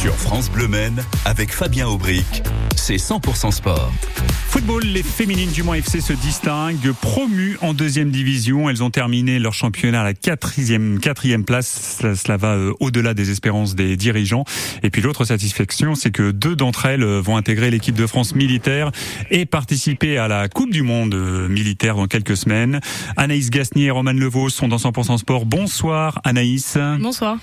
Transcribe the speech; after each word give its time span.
Sur 0.00 0.16
France 0.16 0.50
Bleu 0.50 0.66
Men, 0.66 1.04
avec 1.26 1.52
Fabien 1.52 1.86
Aubric, 1.86 2.42
c'est 2.74 2.96
100% 2.96 3.50
sport. 3.50 3.92
Football, 4.48 4.82
les 4.84 5.02
féminines 5.02 5.50
du 5.50 5.62
Mans 5.62 5.74
FC 5.74 6.00
se 6.00 6.14
distinguent. 6.14 6.92
Promues 7.02 7.58
en 7.60 7.74
deuxième 7.74 8.10
division, 8.10 8.70
elles 8.70 8.82
ont 8.82 8.88
terminé 8.88 9.38
leur 9.38 9.52
championnat 9.52 10.00
à 10.00 10.04
la 10.04 10.14
quatrième, 10.14 10.98
quatrième 11.00 11.44
place. 11.44 11.98
Cela, 12.00 12.16
cela 12.16 12.36
va 12.38 12.54
euh, 12.54 12.72
au-delà 12.80 13.12
des 13.12 13.30
espérances 13.30 13.74
des 13.74 13.98
dirigeants. 13.98 14.44
Et 14.82 14.88
puis 14.88 15.02
l'autre 15.02 15.26
satisfaction, 15.26 15.94
c'est 15.94 16.10
que 16.10 16.30
deux 16.30 16.56
d'entre 16.56 16.86
elles 16.86 17.02
euh, 17.02 17.20
vont 17.20 17.36
intégrer 17.36 17.70
l'équipe 17.70 17.94
de 17.94 18.06
France 18.06 18.34
militaire 18.34 18.90
et 19.30 19.44
participer 19.44 20.16
à 20.16 20.26
la 20.28 20.48
Coupe 20.48 20.70
du 20.70 20.82
Monde 20.82 21.14
euh, 21.14 21.46
militaire 21.46 21.96
dans 21.96 22.06
quelques 22.06 22.38
semaines. 22.38 22.80
Anaïs 23.18 23.50
Gasnier 23.50 23.84
et 23.84 23.90
Romane 23.90 24.18
Levaux 24.18 24.48
sont 24.48 24.66
dans 24.66 24.78
100% 24.78 25.18
sport. 25.18 25.44
Bonsoir 25.44 26.20
Anaïs. 26.24 26.78
Bonsoir. 26.98 27.36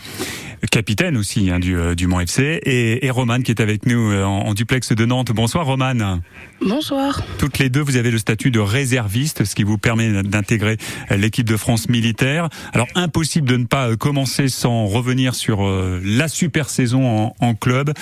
Capitaine 0.71 1.15
aussi 1.17 1.51
hein, 1.51 1.59
du, 1.59 1.77
du 1.95 2.07
Mans 2.07 2.19
FC 2.19 2.46
et, 2.55 3.05
et 3.05 3.09
Romane 3.09 3.43
qui 3.43 3.51
est 3.51 3.61
avec 3.61 3.85
nous 3.85 4.13
en, 4.13 4.47
en 4.47 4.53
duplex 4.53 4.91
de 4.93 5.05
Nantes. 5.05 5.31
Bonsoir 5.31 5.65
Romane. 5.65 6.21
Bonsoir. 6.61 7.21
Toutes 7.37 7.59
les 7.59 7.69
deux, 7.69 7.81
vous 7.81 7.97
avez 7.97 8.09
le 8.11 8.17
statut 8.17 8.49
de 8.51 8.59
réserviste, 8.59 9.45
ce 9.45 9.53
qui 9.55 9.63
vous 9.63 9.77
permet 9.77 10.23
d'intégrer 10.23 10.77
l'équipe 11.11 11.47
de 11.47 11.57
France 11.57 11.89
militaire. 11.89 12.49
Alors 12.73 12.87
impossible 12.95 13.47
de 13.47 13.57
ne 13.57 13.65
pas 13.65 13.95
commencer 13.95 14.47
sans 14.47 14.87
revenir 14.87 15.35
sur 15.35 15.65
euh, 15.65 16.01
la 16.03 16.27
super 16.27 16.69
saison 16.69 17.07
en, 17.07 17.35
en 17.39 17.53
club. 17.53 17.93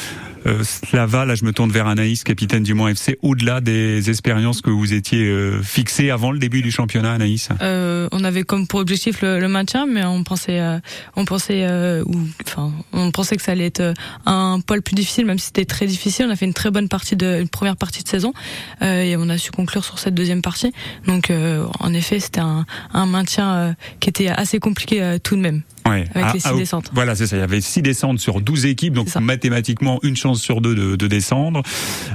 Euh, 0.47 0.63
cela 0.63 1.05
va, 1.05 1.25
là 1.25 1.35
je 1.35 1.43
me 1.43 1.51
tourne 1.51 1.71
vers 1.71 1.87
Anaïs, 1.87 2.23
capitaine 2.23 2.63
du 2.63 2.73
Mans 2.75 2.87
FC, 2.87 3.17
au-delà 3.23 3.61
des 3.61 4.09
expériences 4.09 4.61
que 4.61 4.69
vous 4.69 4.93
étiez 4.93 5.23
euh, 5.23 5.61
fixées 5.63 6.11
avant 6.11 6.31
le 6.31 6.37
début 6.39 6.61
du 6.61 6.71
championnat, 6.71 7.13
Anaïs 7.13 7.49
Euh, 7.61 8.07
on 8.11 8.23
avait 8.23 8.43
comme 8.43 8.67
pour 8.67 8.79
objectif 8.79 9.21
le, 9.21 9.39
le 9.39 9.47
maintien, 9.47 9.87
mais 9.87 10.05
on 10.05 10.23
pensait, 10.23 10.59
euh, 10.59 10.77
on 11.15 11.25
pensait, 11.25 11.65
euh, 11.65 12.03
ou, 12.05 12.15
enfin, 12.45 12.71
on 12.93 13.11
pensait 13.11 13.35
que 13.37 13.41
ça 13.41 13.53
allait 13.53 13.65
être 13.65 13.79
euh, 13.81 13.93
un 14.35 14.59
poil 14.59 14.81
plus 14.81 14.95
difficile, 14.95 15.25
même 15.25 15.39
si 15.39 15.47
c'était 15.47 15.65
très 15.65 15.87
difficile. 15.87 16.25
On 16.27 16.31
a 16.31 16.35
fait 16.35 16.45
une 16.45 16.53
très 16.53 16.71
bonne 16.71 16.89
partie 16.89 17.15
de, 17.15 17.39
une 17.41 17.49
première 17.49 17.77
partie 17.77 18.03
de 18.03 18.07
saison, 18.07 18.33
euh, 18.81 19.01
et 19.01 19.15
on 19.17 19.29
a 19.29 19.37
su 19.37 19.51
conclure 19.51 19.83
sur 19.83 19.99
cette 19.99 20.13
deuxième 20.13 20.41
partie. 20.41 20.71
Donc, 21.07 21.29
euh, 21.29 21.65
en 21.79 21.93
effet, 21.93 22.19
c'était 22.19 22.41
un, 22.41 22.65
un 22.93 23.05
maintien 23.05 23.53
euh, 23.53 23.73
qui 23.99 24.09
était 24.09 24.27
assez 24.27 24.59
compliqué 24.59 25.17
tout 25.23 25.35
de 25.35 25.41
même. 25.41 25.61
Ouais. 25.87 26.05
Avec 26.15 26.27
Ah, 26.27 26.31
les 26.33 26.39
six 26.39 26.49
ah, 26.51 26.55
descentes. 26.55 26.91
Voilà, 26.93 27.15
c'est 27.15 27.27
ça. 27.27 27.35
Il 27.35 27.39
y 27.39 27.43
avait 27.43 27.61
six 27.61 27.81
descentes 27.81 28.19
sur 28.19 28.41
12 28.41 28.65
équipes, 28.65 28.93
donc 28.93 29.13
mathématiquement 29.15 29.99
une 30.03 30.15
chance 30.15 30.41
sur 30.41 30.61
deux 30.61 30.75
de, 30.75 30.95
de 30.95 31.07
descendre. 31.07 31.61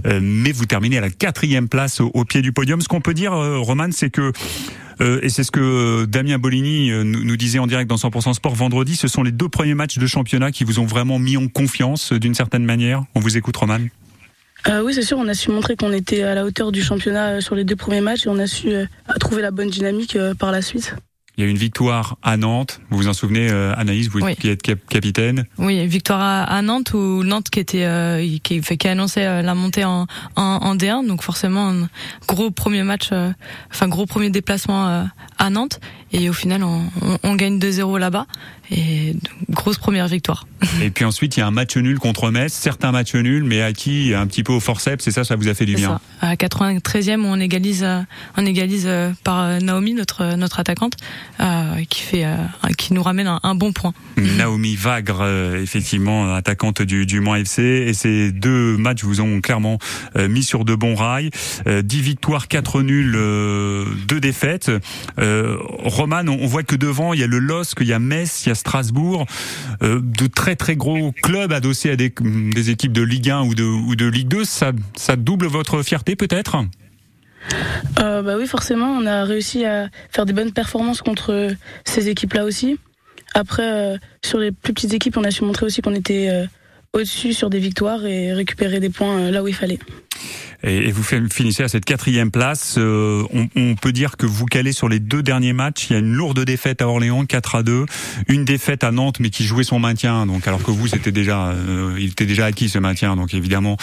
Mais 0.05 0.53
vous 0.53 0.67
terminez 0.67 0.99
à 0.99 1.01
la 1.01 1.11
quatrième 1.11 1.69
place 1.69 2.01
au, 2.01 2.11
au 2.15 2.25
pied 2.25 2.43
du 2.43 2.53
podium. 2.53 2.81
Ce 2.81 2.89
qu'on 2.89 3.01
peut 3.01 3.15
dire, 3.15 3.33
Roman, 3.33 3.89
c'est 3.93 4.11
que 4.11 4.33
euh, 5.01 5.21
et 5.23 5.29
c'est 5.29 5.45
ce 5.45 5.51
que 5.51 5.61
euh, 5.61 6.07
Damien 6.07 6.39
Bolini 6.39 6.91
euh, 6.91 7.03
nous, 7.05 7.37
disait 7.37 7.59
en 7.59 7.67
direct 7.67 7.89
dans 7.89 7.97
100% 7.97 8.35
Sport 8.35 8.55
vendredi. 8.55 8.97
Ce 8.97 9.09
sont 9.09 9.23
les 9.23 9.33
deux 9.33 9.49
premiers 9.49 9.75
matchs 9.75 9.99
de 9.99 10.07
championnat 10.07 10.53
qui 10.53 10.65
vous 10.65 10.79
ont 10.79 10.87
vraiment 10.87 11.19
mis 11.19 11.37
en 11.37 11.49
confiance 11.49 12.13
d'une 12.13 12.35
certaine 12.35 12.65
manière. 12.65 13.05
On 13.15 13.21
vous 13.21 13.37
écoute, 13.37 13.57
Roman. 13.57 13.79
Euh, 14.69 14.83
oui, 14.83 14.93
c'est 14.93 15.03
sûr, 15.03 15.17
on 15.19 15.27
a 15.29 15.35
su 15.35 15.51
montrer 15.51 15.75
qu'on 15.75 15.93
était 15.93 16.23
à 16.23 16.35
la 16.35 16.45
hauteur 16.45 16.71
du 16.71 16.83
championnat 16.83 17.41
sur 17.41 17.55
les 17.55 17.65
deux 17.65 17.77
premiers 17.77 18.03
matchs 18.03 18.27
et 18.27 18.29
on 18.29 18.39
a 18.39 18.47
su 18.47 18.71
trouver 19.19 19.41
la 19.41 19.51
bonne 19.51 19.71
dynamique 19.71 20.19
par 20.39 20.53
la 20.53 20.61
suite. 20.61 20.95
Il 21.37 21.45
y 21.45 21.47
a 21.47 21.49
eu 21.49 21.51
une 21.51 21.59
victoire 21.59 22.17
à 22.23 22.37
Nantes. 22.37 22.81
Vous 22.91 22.99
vous 22.99 23.09
en 23.09 23.13
souvenez, 23.15 23.49
euh, 23.51 23.73
Anaïs, 23.77 24.09
vous 24.09 24.21
Oui. 24.21 24.37
qui 24.37 24.49
êtes 24.49 24.61
cap- 24.63 24.79
capitaine. 24.89 25.47
Oui, 25.59 25.87
victoire 25.87 26.21
à, 26.51 26.61
Nantes 26.63 26.93
où 26.93 27.23
Nantes 27.25 27.49
qui 27.51 27.61
était 27.61 27.85
euh, 27.85 28.27
qui, 28.43 28.61
qui 28.61 28.89
a 28.89 28.91
annoncé 28.91 29.23
euh, 29.23 29.41
la 29.41 29.55
montée 29.55 29.85
en, 29.85 30.07
en, 30.37 30.43
en 30.43 30.77
D1, 30.77 31.07
donc 31.07 31.23
forcément 31.23 31.71
un 31.71 31.89
gros 32.29 32.51
premier 32.51 32.83
match, 32.83 33.09
euh, 33.13 33.31
enfin 33.73 33.89
gros 33.89 34.07
premier 34.07 34.29
déplacement 34.31 34.89
euh, 34.89 35.05
à 35.39 35.49
Nantes 35.51 35.81
et 36.13 36.29
au 36.29 36.33
final 36.35 36.63
on, 36.65 36.83
on, 37.01 37.19
on 37.23 37.35
gagne 37.37 37.59
2-0 37.59 37.99
là-bas 37.99 38.27
et 38.73 39.15
donc, 39.15 39.33
grosse 39.51 39.79
première 39.79 40.07
victoire. 40.07 40.47
Et 40.83 40.91
puis 40.91 41.05
ensuite, 41.05 41.37
il 41.37 41.41
y 41.41 41.43
a 41.43 41.47
un 41.49 41.51
match 41.51 41.77
nul 41.77 41.99
contre 41.99 42.31
Metz. 42.31 42.53
Certains 42.53 42.93
matchs 42.93 43.17
nuls, 43.17 43.43
mais 43.43 43.63
acquis 43.63 44.15
un 44.15 44.29
petit 44.29 44.45
peu 44.45 44.53
au 44.53 44.61
forceps. 44.61 45.09
Et 45.09 45.11
ça, 45.11 45.25
ça 45.25 45.35
vous 45.35 45.49
a 45.49 45.55
fait 45.55 45.67
du 45.67 45.75
bien. 45.75 46.01
ça. 46.21 46.29
À 46.29 46.35
93e 46.37 47.21
où 47.23 47.27
on 47.27 47.41
égalise 47.41 47.83
euh, 47.83 48.01
on 48.37 48.47
égalise 48.47 48.89
par 49.25 49.61
Naomi 49.61 49.95
notre 49.95 50.37
notre 50.37 50.61
attaquante 50.61 50.93
euh, 51.41 51.85
qui 51.89 52.03
fait 52.03 52.25
euh, 52.25 52.37
qui 52.77 52.93
nous 52.95 53.03
ramène 53.03 53.27
un, 53.27 53.41
un 53.43 53.55
bon 53.55 53.73
point. 53.73 53.93
Naomi 54.17 54.77
Vagre, 54.77 55.21
euh, 55.23 55.63
effectivement, 55.63 56.35
attaquante 56.35 56.83
du, 56.83 57.07
du 57.07 57.21
Mans 57.21 57.35
FC. 57.37 57.63
Et 57.63 57.95
ces 57.95 58.33
deux 58.33 58.77
matchs 58.77 59.05
vous 59.05 59.21
ont 59.21 59.41
clairement 59.41 59.79
euh, 60.17 60.29
mis 60.29 60.43
sur 60.43 60.65
de 60.65 60.75
bons 60.75 60.95
rails. 60.95 61.31
Euh, 61.67 61.83
10 61.83 62.01
victoires, 62.01 62.49
4 62.49 62.83
nuls, 62.83 63.15
euh, 63.17 63.85
2 64.09 64.21
défaites. 64.21 64.71
Euh, 65.19 65.57
Roman, 65.61 66.23
on, 66.27 66.39
on 66.41 66.47
voit 66.47 66.63
que 66.63 66.77
devant, 66.77 67.13
il 67.15 67.21
y 67.21 67.25
a 67.25 67.27
le 67.27 67.39
LOSC, 67.39 67.79
il 67.81 67.87
y 67.87 67.93
a 67.93 67.99
Metz, 67.99 68.45
il 68.45 68.51
y 68.51 68.53
a 68.53 68.55
Strasbourg. 68.55 69.27
Euh, 69.83 70.01
de 70.03 70.27
très 70.27 70.57
très 70.57 70.77
gros 70.77 71.13
clubs 71.23 71.53
adossés 71.53 71.91
à 71.91 71.97
des, 71.97 72.13
des 72.21 72.71
équipes 72.71 72.93
de 72.93 73.03
Ligue 73.03 73.31
1 73.31 73.43
ou 73.43 73.55
de, 73.55 73.65
ou 73.65 73.97
de 73.97 74.07
Ligue 74.07 74.29
2. 74.29 74.45
Ça, 74.45 74.73
ça 74.97 75.17
double 75.17 75.47
votre 75.47 75.83
fierté 75.83 76.17
peut-être? 76.17 76.57
Euh, 78.01 78.23
bah 78.23 78.37
oui, 78.37 78.47
forcément, 78.47 78.87
on 78.91 79.07
a 79.07 79.25
réussi 79.25 79.65
à 79.65 79.89
faire 80.11 80.27
des 80.27 80.33
bonnes 80.33 80.53
performances 80.53 81.03
contre 81.03 81.51
ces 81.85 82.09
équipes-là 82.09 82.45
aussi. 82.45 82.79
Après, 83.35 83.95
euh, 83.95 83.99
sur 84.25 84.39
les 84.39 84.53
plus 84.53 84.73
petites 84.73 84.95
équipes, 84.95 85.17
on 85.17 85.25
a 85.25 85.31
su 85.31 85.45
montrer 85.45 85.67
aussi 85.67 85.83
qu'on 85.83 85.95
était 85.95 86.29
euh, 86.31 86.47
au-dessus 86.93 87.33
sur 87.33 87.51
des 87.51 87.59
victoires 87.59 88.05
et 88.05 88.33
récupérer 88.33 88.81
des 88.81 88.91
points 88.91 89.31
là 89.31 89.43
où 89.43 89.49
il 89.49 89.55
fallait. 89.55 89.79
Et, 90.63 90.89
et 90.89 90.93
vous 90.93 91.03
finissez 91.03 91.63
à 91.63 91.69
cette 91.69 91.85
quatrième 91.87 92.31
place. 92.31 92.75
Euh, 92.79 93.23
on, 93.33 93.49
on 93.57 93.75
peut 93.77 93.93
dire 93.93 94.17
que 94.19 94.27
vous 94.27 94.45
calez 94.47 94.73
sur 94.73 94.89
les 94.89 94.99
deux 95.01 95.23
derniers 95.23 95.55
matchs. 95.55 95.87
Il 95.89 95.93
y 95.95 95.97
a 95.97 96.01
une 96.01 96.13
lourde 96.13 96.45
défaite 96.45 96.83
à 96.83 96.89
Orléans, 96.89 97.25
4 97.25 97.55
à 97.55 97.63
2. 97.63 97.87
Une 98.29 98.45
défaite 98.45 98.85
à 98.85 98.91
Nantes, 98.93 99.21
mais 99.21 99.31
qui 99.31 99.45
jouait 99.45 99.65
son 99.65 99.79
maintien. 99.79 100.27
Donc, 100.27 100.47
alors 100.47 100.63
que 100.63 100.71
vous, 100.71 100.87
c'était 100.87 101.13
déjà, 101.13 101.49
euh, 101.49 101.97
il 101.99 102.09
était 102.11 102.27
déjà 102.27 102.45
acquis 102.47 102.69
ce 102.69 102.79
maintien. 102.79 103.17
Donc, 103.17 103.33
évidemment, 103.33 103.77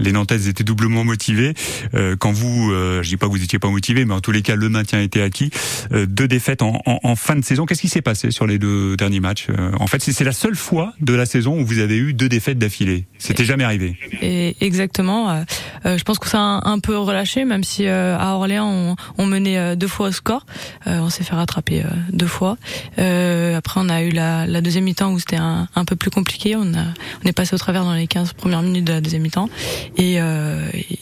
les 0.00 0.10
Nantaises 0.12 0.48
étaient 0.48 0.64
doublement 0.64 1.04
motivées. 1.04 1.54
Euh, 1.94 2.16
quand 2.16 2.32
vous, 2.32 2.72
euh, 2.72 3.02
je 3.02 3.08
dis 3.10 3.16
pas 3.16 3.26
que 3.26 3.32
vous 3.32 3.42
étiez 3.44 3.60
pas 3.60 3.68
motivé, 3.70 4.04
mais 4.04 4.14
en 4.14 4.20
tous 4.20 4.32
les 4.32 4.42
cas, 4.42 4.56
le 4.56 4.68
maintien 4.68 5.00
était 5.00 5.22
acquis. 5.22 5.50
Euh, 5.92 6.06
deux 6.06 6.26
défaites 6.26 6.62
en, 6.62 6.80
en- 6.86 6.98
en 7.02 7.16
fin 7.16 7.36
de 7.36 7.44
saison. 7.44 7.64
Qu'est-ce 7.66 7.80
qui 7.82 7.88
s'est 7.88 8.02
passé 8.02 8.32
sur 8.32 8.46
les 8.46 8.58
deux 8.58 8.96
derniers 8.96 9.20
matchs 9.20 9.46
Euh, 9.50 9.70
En 9.78 9.86
fait, 9.86 10.02
c'est 10.02 10.12
c'est 10.12 10.24
la 10.24 10.32
seule 10.32 10.56
fois 10.56 10.94
de 11.00 11.12
la 11.14 11.26
saison 11.26 11.60
où 11.60 11.64
vous 11.66 11.78
avez 11.78 11.96
eu 11.96 12.12
deux 12.12 12.28
défaites 12.28 12.58
d'affilée. 12.58 13.04
C'était 13.18 13.44
jamais 13.44 13.64
arrivé. 13.64 13.96
Et 14.22 14.56
exactement. 14.60 15.44
Euh, 15.86 15.98
je 15.98 16.04
pense 16.04 16.18
ça 16.24 16.38
a 16.38 16.40
un, 16.40 16.62
un 16.64 16.78
peu 16.78 16.96
relâché, 16.96 17.44
même 17.44 17.64
si 17.64 17.86
euh, 17.86 18.16
à 18.18 18.34
Orléans 18.34 18.68
on, 18.68 18.96
on 19.18 19.26
menait 19.26 19.58
euh, 19.58 19.76
deux 19.76 19.88
fois 19.88 20.08
au 20.08 20.12
score. 20.12 20.46
On 20.86 21.10
s'est 21.10 21.24
fait 21.24 21.34
rattraper 21.34 21.82
deux 22.10 22.26
fois. 22.26 22.56
Après 22.96 23.80
on 23.80 23.88
a 23.88 24.02
eu 24.02 24.10
la, 24.10 24.46
la 24.46 24.60
deuxième 24.60 24.84
mi-temps 24.84 25.12
où 25.12 25.18
c'était 25.18 25.36
un, 25.36 25.68
un 25.74 25.84
peu 25.84 25.96
plus 25.96 26.10
compliqué. 26.10 26.56
On 26.56 26.74
a 26.74 26.84
on 27.24 27.28
est 27.28 27.32
passé 27.32 27.54
au 27.54 27.58
travers 27.58 27.84
dans 27.84 27.94
les 27.94 28.06
15 28.06 28.32
premières 28.34 28.62
minutes 28.62 28.84
de 28.84 28.92
la 28.92 29.00
deuxième 29.00 29.22
mi-temps. 29.22 29.48
Et, 29.96 30.18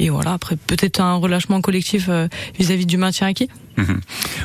euh, 0.03 0.07
et 0.07 0.11
voilà. 0.11 0.33
Après 0.35 0.57
peut-être 0.57 1.01
un 1.01 1.15
relâchement 1.15 1.61
collectif 1.61 2.07
euh, 2.09 2.29
vis-à-vis 2.59 2.87
du 2.87 2.97
maintien 2.97 3.27
acquis. 3.29 3.49
Mhm. 3.77 4.01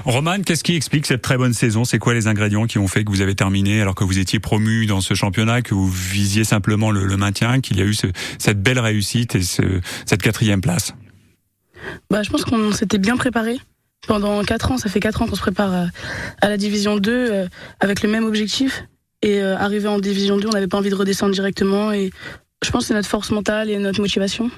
Roman, 0.05 0.41
qu'est-ce 0.41 0.63
qui 0.63 0.75
explique 0.75 1.05
cette 1.05 1.21
très 1.21 1.37
bonne 1.37 1.53
saison? 1.53 1.83
C'est 1.83 1.99
quoi 1.99 2.13
les 2.13 2.27
ingrédients 2.27 2.65
qui 2.65 2.77
ont 2.79 2.87
fait 2.87 3.03
que 3.03 3.09
vous 3.11 3.21
avez 3.21 3.35
terminé 3.35 3.81
alors 3.81 3.93
que 3.95 4.03
vous 4.05 4.19
étiez 4.19 4.39
promu 4.39 4.85
dans 4.85 5.01
ce 5.01 5.13
championnat, 5.15 5.61
que 5.61 5.73
vous 5.73 5.89
visiez 5.89 6.43
simplement 6.45 6.91
le, 6.91 7.05
le 7.05 7.17
maintien, 7.17 7.59
qu'il 7.59 7.77
y 7.77 7.81
a 7.81 7.85
eu 7.85 7.93
ce- 7.93 8.07
cette 8.39 8.61
belle 8.63 8.79
réussite 8.79 9.35
et 9.35 9.41
ce- 9.41 9.81
cette 10.05 10.21
quatrième 10.21 10.61
place? 10.61 10.93
Bah, 12.09 12.23
je 12.23 12.29
pense 12.29 12.45
qu'on 12.45 12.71
s'était 12.71 12.97
bien 12.97 13.17
préparé. 13.17 13.57
Pendant 14.07 14.41
4 14.43 14.71
ans, 14.71 14.77
ça 14.77 14.89
fait 14.89 14.99
4 15.01 15.21
ans 15.21 15.27
qu'on 15.27 15.35
se 15.35 15.41
prépare 15.41 15.73
à, 15.73 15.85
à 16.41 16.49
la 16.49 16.55
division 16.57 16.97
2 16.97 17.11
euh, 17.11 17.47
avec 17.81 18.03
le 18.03 18.09
même 18.09 18.23
objectif. 18.25 18.85
Et 19.21 19.41
euh, 19.41 19.57
arrivé 19.57 19.87
en 19.87 19.99
division 19.99 20.37
2, 20.37 20.47
on 20.47 20.51
n'avait 20.51 20.67
pas 20.67 20.77
envie 20.77 20.89
de 20.91 20.95
redescendre 20.95 21.33
directement. 21.33 21.91
Et 21.91 22.11
je 22.63 22.71
pense 22.71 22.83
que 22.83 22.87
c'est 22.89 22.93
notre 22.93 23.09
force 23.09 23.31
mentale 23.31 23.69
et 23.69 23.77
notre 23.77 23.99
motivation. 23.99 24.49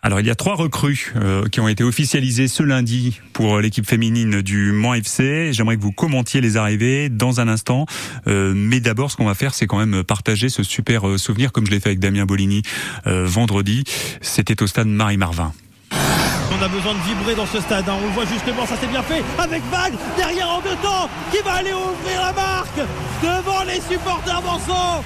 Alors 0.00 0.20
il 0.20 0.26
y 0.26 0.30
a 0.30 0.36
trois 0.36 0.54
recrues 0.54 1.12
euh, 1.16 1.48
qui 1.48 1.58
ont 1.58 1.66
été 1.66 1.82
officialisées 1.82 2.46
ce 2.46 2.62
lundi 2.62 3.20
pour 3.32 3.58
l'équipe 3.58 3.84
féminine 3.86 4.42
du 4.42 4.70
Mans 4.70 4.94
FC. 4.94 5.52
J'aimerais 5.52 5.76
que 5.76 5.82
vous 5.82 5.90
commentiez 5.92 6.40
les 6.40 6.56
arrivées 6.56 7.08
dans 7.08 7.40
un 7.40 7.48
instant. 7.48 7.84
Euh, 8.28 8.52
mais 8.54 8.78
d'abord, 8.78 9.10
ce 9.10 9.16
qu'on 9.16 9.24
va 9.26 9.34
faire, 9.34 9.54
c'est 9.54 9.66
quand 9.66 9.78
même 9.84 10.04
partager 10.04 10.48
ce 10.50 10.62
super 10.62 11.08
euh, 11.08 11.18
souvenir, 11.18 11.50
comme 11.50 11.66
je 11.66 11.72
l'ai 11.72 11.80
fait 11.80 11.88
avec 11.90 11.98
Damien 11.98 12.26
Bolini 12.26 12.62
euh, 13.08 13.24
vendredi. 13.26 13.82
C'était 14.20 14.62
au 14.62 14.68
stade 14.68 14.86
Marie-Marvin. 14.86 15.52
On 15.90 16.62
a 16.62 16.68
besoin 16.68 16.94
de 16.94 17.00
vibrer 17.00 17.34
dans 17.34 17.46
ce 17.46 17.60
stade. 17.60 17.88
hein. 17.88 17.96
On 18.00 18.06
le 18.06 18.12
voit 18.12 18.24
justement, 18.24 18.66
ça 18.66 18.76
s'est 18.76 18.86
bien 18.86 19.02
fait 19.02 19.22
avec 19.38 19.62
Vague 19.70 19.94
derrière 20.16 20.48
en 20.48 20.60
deux 20.60 20.76
temps 20.82 21.10
qui 21.32 21.38
va 21.44 21.54
aller 21.54 21.72
ouvrir 21.72 22.22
la 22.22 22.32
marque 22.32 22.80
devant 23.22 23.64
les 23.64 23.80
supporters 23.80 24.42
Manson. 24.42 25.02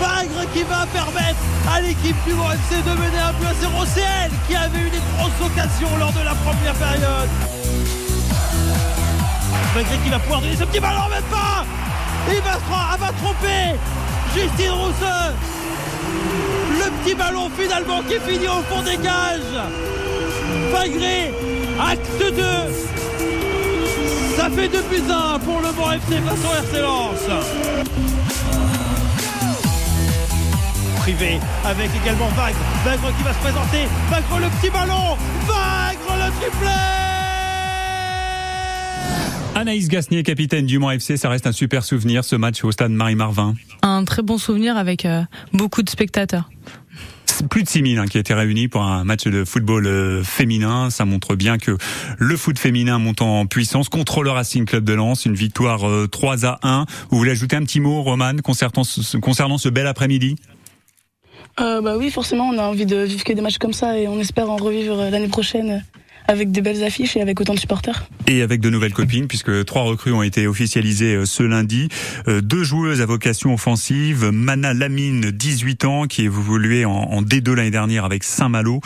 Vagre 0.00 0.50
qui 0.54 0.62
va 0.62 0.86
permettre 0.92 1.38
à 1.70 1.80
l'équipe 1.82 2.16
du 2.26 2.32
Mans 2.32 2.52
FC 2.52 2.82
de 2.82 2.90
mener 2.90 3.18
un 3.18 3.32
but 3.34 3.46
à 3.46 3.54
0. 3.60 3.84
C'est 3.94 4.00
elle 4.00 4.32
qui 4.48 4.56
avait 4.56 4.78
eu 4.78 4.90
des 4.90 5.02
grosses 5.14 5.40
occasions 5.44 5.94
lors 5.98 6.12
de 6.12 6.24
la 6.24 6.34
première 6.34 6.74
période. 6.74 7.28
Vagre 9.74 10.02
qui 10.02 10.10
va 10.10 10.18
pouvoir 10.18 10.40
donner 10.40 10.56
ce 10.56 10.64
petit 10.64 10.80
ballon, 10.80 11.08
même 11.10 11.22
pas 11.24 11.64
Il 12.28 12.40
va, 12.40 12.54
se 12.54 13.00
va 13.00 13.12
tromper 13.22 13.78
Justine 14.34 14.70
Rousseux 14.70 15.30
Le 16.78 16.90
petit 17.02 17.14
ballon 17.14 17.50
finalement 17.58 18.02
qui 18.02 18.18
finit 18.26 18.48
au 18.48 18.62
fond 18.62 18.82
des 18.82 18.96
cages 18.96 19.60
Fagré, 20.72 21.32
acte 21.78 22.20
2. 22.20 22.42
Ça 24.36 24.48
fait 24.50 24.68
2 24.68 24.82
buts 24.90 25.02
1 25.10 25.38
pour 25.40 25.60
le 25.60 25.72
Mans 25.72 25.92
FC 25.92 26.18
au 26.18 26.54
RC 26.54 26.82
Lens. 26.82 28.19
Privé 31.14 31.40
avec 31.64 31.90
également 32.02 32.28
Vagre. 32.28 32.58
Vagre 32.84 33.16
qui 33.16 33.22
va 33.22 33.32
se 33.32 33.38
présenter. 33.38 33.84
Vagre 34.10 34.38
le 34.38 34.48
petit 34.60 34.70
ballon. 34.70 35.16
Vagre 35.46 36.24
le 36.24 36.40
triplé. 36.40 36.68
Anaïs 39.54 39.88
Gasnier, 39.88 40.22
capitaine 40.22 40.66
du 40.66 40.78
Mans 40.78 40.92
FC, 40.92 41.16
ça 41.16 41.28
reste 41.28 41.46
un 41.46 41.52
super 41.52 41.84
souvenir 41.84 42.24
ce 42.24 42.36
match 42.36 42.64
au 42.64 42.72
stade 42.72 42.92
Marie-Marvin. 42.92 43.54
Un 43.82 44.04
très 44.04 44.22
bon 44.22 44.38
souvenir 44.38 44.76
avec 44.76 45.04
euh, 45.04 45.22
beaucoup 45.52 45.82
de 45.82 45.90
spectateurs 45.90 46.48
plus 47.48 47.62
de 47.62 47.68
6000 47.70 47.98
hein, 47.98 48.06
qui 48.06 48.18
étaient 48.18 48.34
réunis 48.34 48.68
pour 48.68 48.82
un 48.82 49.02
match 49.04 49.24
de 49.24 49.46
football 49.46 49.86
euh, 49.86 50.22
féminin. 50.22 50.90
Ça 50.90 51.06
montre 51.06 51.36
bien 51.36 51.56
que 51.56 51.78
le 52.18 52.36
foot 52.36 52.58
féminin 52.58 52.98
monte 52.98 53.22
en 53.22 53.46
puissance 53.46 53.88
contre 53.88 54.22
le 54.22 54.30
Racing 54.30 54.66
Club 54.66 54.84
de 54.84 54.92
Lens. 54.92 55.24
Une 55.24 55.34
victoire 55.34 55.80
3 56.10 56.44
euh, 56.44 56.48
à 56.48 56.80
1. 56.80 56.86
Vous 57.10 57.16
voulez 57.16 57.30
ajouter 57.30 57.56
un 57.56 57.62
petit 57.62 57.80
mot, 57.80 58.02
Roman, 58.02 58.36
concernant 58.44 58.84
ce, 58.84 59.16
concernant 59.16 59.56
ce 59.56 59.70
bel 59.70 59.86
après-midi? 59.86 60.36
Euh, 61.60 61.80
bah 61.80 61.96
oui, 61.96 62.10
forcément, 62.10 62.48
on 62.48 62.58
a 62.58 62.62
envie 62.62 62.86
de 62.86 62.96
vivre 62.96 63.24
que 63.24 63.32
des 63.32 63.42
matchs 63.42 63.58
comme 63.58 63.72
ça 63.72 63.98
et 63.98 64.08
on 64.08 64.18
espère 64.18 64.50
en 64.50 64.56
revivre 64.56 64.96
l'année 65.10 65.28
prochaine 65.28 65.84
avec 66.30 66.52
des 66.52 66.60
belles 66.60 66.84
affiches 66.84 67.16
et 67.16 67.20
avec 67.20 67.40
autant 67.40 67.54
de 67.54 67.58
supporters. 67.58 68.08
Et 68.28 68.42
avec 68.42 68.60
de 68.60 68.70
nouvelles 68.70 68.92
copines, 68.92 69.26
puisque 69.26 69.64
trois 69.64 69.82
recrues 69.82 70.12
ont 70.12 70.22
été 70.22 70.46
officialisées 70.46 71.16
euh, 71.16 71.24
ce 71.24 71.42
lundi. 71.42 71.88
Euh, 72.28 72.40
deux 72.40 72.62
joueuses 72.62 73.00
à 73.00 73.06
vocation 73.06 73.52
offensive, 73.52 74.30
Mana 74.32 74.72
Lamine, 74.72 75.32
18 75.32 75.84
ans, 75.84 76.06
qui 76.06 76.22
évoluait 76.22 76.84
en 76.84 77.22
D2 77.22 77.52
l'année 77.54 77.72
dernière 77.72 78.04
avec 78.04 78.22
Saint-Malo, 78.22 78.80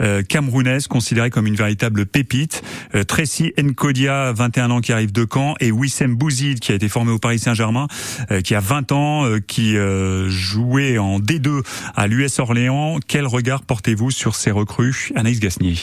euh, 0.00 0.22
camerounaise, 0.22 0.88
considérée 0.88 1.30
comme 1.30 1.46
une 1.46 1.56
véritable 1.56 2.04
pépite. 2.04 2.62
Tracy 3.08 3.52
Nkodia, 3.58 4.32
21 4.32 4.70
ans, 4.70 4.80
qui 4.80 4.92
arrive 4.92 5.12
de 5.12 5.26
Caen, 5.32 5.54
et 5.60 5.72
Wissem 5.72 6.14
Bouzid, 6.14 6.60
qui 6.60 6.72
a 6.72 6.74
été 6.74 6.88
formé 6.88 7.12
au 7.12 7.18
Paris 7.18 7.38
Saint-Germain, 7.38 7.86
qui 8.44 8.54
a 8.54 8.60
20 8.60 8.92
ans, 8.92 9.24
qui 9.46 9.76
jouait 10.26 10.98
en 10.98 11.18
D2 11.20 11.62
à 11.94 12.06
l'US 12.06 12.38
Orléans. 12.38 12.98
Quel 13.06 13.26
regard 13.26 13.62
portez-vous 13.62 14.10
sur 14.10 14.34
ces 14.34 14.50
recrues, 14.50 15.12
Anaïs 15.14 15.40
Gasnier? 15.40 15.76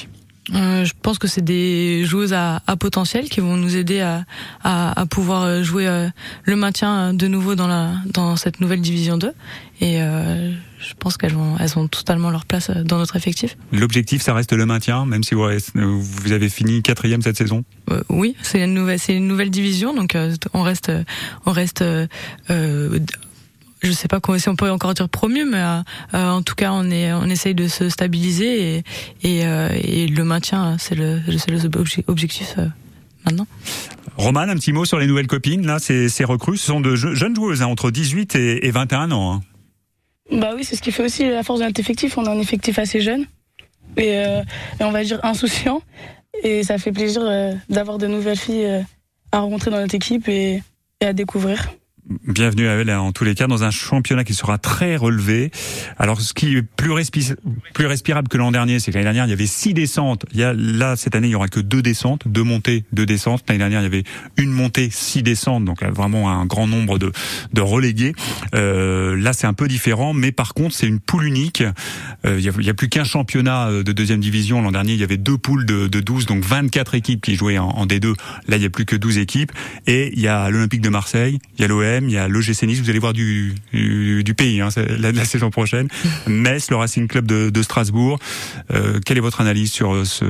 Euh, 0.54 0.86
je 0.86 0.94
pense 1.02 1.18
que 1.20 1.28
c'est 1.28 1.44
des 1.44 2.06
joueuses 2.06 2.34
à, 2.34 2.62
à, 2.68 2.76
potentiel 2.78 3.30
qui 3.30 3.42
vont 3.42 3.58
nous 3.58 3.76
aider 3.76 4.00
à, 4.00 4.26
à, 4.64 5.00
à 5.00 5.06
pouvoir 5.06 5.64
jouer 5.64 5.88
euh, 5.88 6.08
le 6.44 6.56
maintien 6.56 7.14
de 7.14 7.28
nouveau 7.28 7.56
dans, 7.56 7.68
la, 7.68 7.92
dans 8.14 8.36
cette 8.36 8.62
nouvelle 8.62 8.82
division 8.82 9.18
2. 9.18 9.34
Et 9.80 10.02
euh, 10.02 10.54
je 10.80 10.94
pense 10.98 11.18
qu'elles 11.18 11.36
ont, 11.36 11.58
elles 11.60 11.78
ont 11.78 11.88
totalement 11.88 12.32
leur 12.32 12.46
place 12.46 12.70
euh, 12.70 12.84
dans 12.84 12.98
notre 12.98 13.16
effectif. 13.16 13.58
L'objectif, 13.72 14.22
ça 14.22 14.34
reste 14.34 14.54
le 14.54 14.66
maintien, 14.66 15.06
même 15.06 15.24
si 15.24 15.36
vous, 15.36 15.44
vous 15.76 16.32
avez 16.32 16.50
fini 16.50 16.82
quatrième 16.82 17.22
cette 17.22 17.38
saison? 17.38 17.64
Euh, 17.92 18.02
oui, 18.10 18.36
c'est 18.42 18.64
une 18.64 18.74
nouvelle, 18.74 19.00
c'est 19.00 19.16
une 19.16 19.28
nouvelle 19.28 19.50
division, 19.50 19.94
donc 19.94 20.18
on 20.54 20.62
reste, 20.64 20.92
on 21.46 21.52
reste 21.52 21.84
je 23.82 23.92
sais 23.92 24.08
pas 24.08 24.20
si 24.38 24.50
on 24.50 24.56
peut 24.56 24.70
encore 24.70 24.94
dire 24.94 25.10
promu, 25.10 25.46
mais 25.46 25.60
euh, 25.60 25.80
euh, 26.14 26.30
en 26.30 26.42
tout 26.42 26.56
cas, 26.56 26.72
on 26.74 26.90
est, 26.90 27.14
on 27.14 27.26
essaye 27.26 27.54
de 27.56 27.68
se 27.68 27.90
stabiliser 27.90 28.78
et, 28.78 28.84
et, 29.24 29.46
euh, 29.46 29.70
et 29.74 30.08
le 30.08 30.24
maintien, 30.24 30.78
c'est 30.80 30.96
le, 30.96 31.20
le 31.28 32.04
objectif 32.08 32.56
maintenant. 33.26 33.48
Roman, 34.18 34.42
un 34.42 34.56
petit 34.56 34.74
mot 34.74 34.86
sur 34.86 34.98
les 34.98 35.06
nouvelles 35.06 35.28
copines. 35.28 35.66
Là, 35.66 35.78
ces, 35.80 36.10
ces 36.10 36.24
recrues, 36.24 36.58
ce 36.58 36.68
sont 36.68 36.82
de 36.82 36.96
jeunes 36.96 37.36
joueuses, 37.36 37.62
hein, 37.62 37.68
entre 37.68 37.92
18 37.92 38.36
et, 38.36 38.72
21 38.72 39.12
ans. 39.12 39.34
Hein. 39.34 39.42
Bah 40.32 40.54
oui, 40.56 40.64
c'est 40.64 40.76
ce 40.76 40.82
qui 40.82 40.92
fait 40.92 41.04
aussi 41.04 41.30
la 41.30 41.44
force 41.44 41.60
de 41.60 41.66
notre 41.66 41.80
effectif. 41.80 42.18
On 42.18 42.26
a 42.26 42.32
un 42.32 42.40
effectif 42.40 42.80
assez 42.80 43.00
jeune 43.00 43.26
et, 43.96 44.14
et 44.14 44.84
on 44.84 44.92
va 44.92 45.04
dire 45.04 45.20
insouciant. 45.24 45.82
Et 46.44 46.64
ça 46.64 46.78
fait 46.78 46.92
plaisir 46.92 47.22
d'avoir 47.70 47.98
de 47.98 48.08
nouvelles 48.08 48.38
filles 48.38 48.86
à 49.32 49.40
rencontrer 49.40 49.72
dans 49.72 49.80
notre 49.80 49.96
équipe 49.96 50.28
et, 50.28 50.64
et 51.00 51.06
à 51.06 51.14
découvrir 51.14 51.70
bienvenue 52.28 52.68
à 52.68 52.74
elle 52.74 52.92
en 52.92 53.12
tous 53.12 53.24
les 53.24 53.36
cas 53.36 53.48
dans 53.48 53.64
un 53.64 53.72
championnat 53.72 54.24
qui 54.24 54.34
sera 54.34 54.58
très 54.58 54.96
relevé. 54.96 55.52
Alors 55.98 56.22
ce 56.22 56.34
qui 56.34 56.56
est 56.56 56.62
plus, 56.62 57.36
plus 57.74 57.86
respirable 57.86 58.28
que 58.28 58.38
l'an 58.38 58.52
dernier, 58.52 58.80
c'est 58.80 58.92
que 58.92 58.98
l'année 58.98 59.06
dernière 59.06 59.26
il 59.26 59.30
y 59.30 59.34
avait 59.34 59.46
six 59.46 59.74
descentes. 59.74 60.26
Il 60.32 60.40
y 60.40 60.44
a 60.44 60.54
là 60.54 60.96
cette 60.96 61.16
année 61.16 61.28
il 61.28 61.32
y 61.32 61.36
aura 61.36 61.48
que 61.48 61.60
deux 61.60 61.82
descentes, 61.82 62.28
deux 62.28 62.44
montées, 62.44 62.86
deux 62.94 63.06
descentes. 63.06 63.44
L'année 63.48 63.60
dernière 63.60 63.82
il 63.82 63.84
y 63.84 63.88
avait 63.88 64.04
une 64.38 64.52
montée, 64.52 64.90
six 64.92 65.24
descentes, 65.24 65.66
donc 65.66 65.84
euh, 65.84 65.90
vraiment 65.92 66.32
un 66.32 66.46
grand 66.46 66.68
nombre 66.68 66.98
de, 66.98 67.12
de 67.54 67.62
relégués. 67.62 68.14
Euh, 68.56 69.16
là 69.18 69.34
c'est 69.34 69.48
un 69.48 69.54
peu 69.54 69.68
différent, 69.68 70.14
mais 70.14 70.32
par 70.32 70.54
contre 70.54 70.76
c'est 70.76 70.88
une 70.88 71.00
poule 71.00 71.26
unique. 71.26 71.64
Euh, 72.26 72.38
il, 72.40 72.46
y 72.46 72.50
a, 72.50 72.72
a, 72.72 72.74
plus 72.74 72.90
qu'un 72.90 73.04
championnat 73.04 73.68
euh, 73.68 73.84
de 73.84 73.92
deuxième 73.92 74.20
division. 74.20 74.62
L'an 74.62 74.72
dernier 74.72 74.94
il 74.94 75.00
y 75.00 75.04
avait 75.04 75.18
deux 75.18 75.38
poules 75.38 75.66
de, 75.66 75.88
de 75.88 76.00
12, 76.00 76.26
donc 76.26 76.44
24 76.44 76.96
équipes 76.96 77.22
qui 77.22 77.36
jouaient 77.36 77.58
en, 77.58 77.70
en 77.70 77.86
D2. 77.86 78.14
Là 78.48 78.58
il 78.58 78.64
y 78.64 78.66
a 78.66 78.70
plus 78.70 78.86
que 78.86 78.96
12 78.96 79.18
équipes 79.18 79.52
et 79.88 80.12
il 80.14 80.20
y 80.22 80.28
a 80.28 80.50
l'Olympique 80.50 80.82
de 80.82 80.90
Marseille, 80.90 81.40
il 81.58 81.62
y 81.62 81.66
a 81.66 81.68
l'OM 82.00 82.10
il 82.10 82.14
y 82.14 82.18
a 82.18 82.28
l'OGC 82.28 82.64
Nice, 82.64 82.80
vous 82.80 82.90
allez 82.90 83.00
voir 83.00 83.14
du, 83.14 83.56
du, 83.74 84.34
pays 84.36 84.62
hein, 84.62 84.70
la, 85.00 85.26
saison 85.26 85.50
prochaine. 85.50 85.88
Metz, 86.28 86.70
le 86.70 86.78
Racing 86.78 87.08
Club 87.08 87.26
de, 87.26 87.50
de 87.50 87.62
Strasbourg. 87.62 88.20
Euh, 88.72 89.00
quelle 89.06 89.18
est 89.18 89.22
votre 89.22 89.42
analyse 89.42 89.72
sur, 89.72 90.06
ce, 90.06 90.26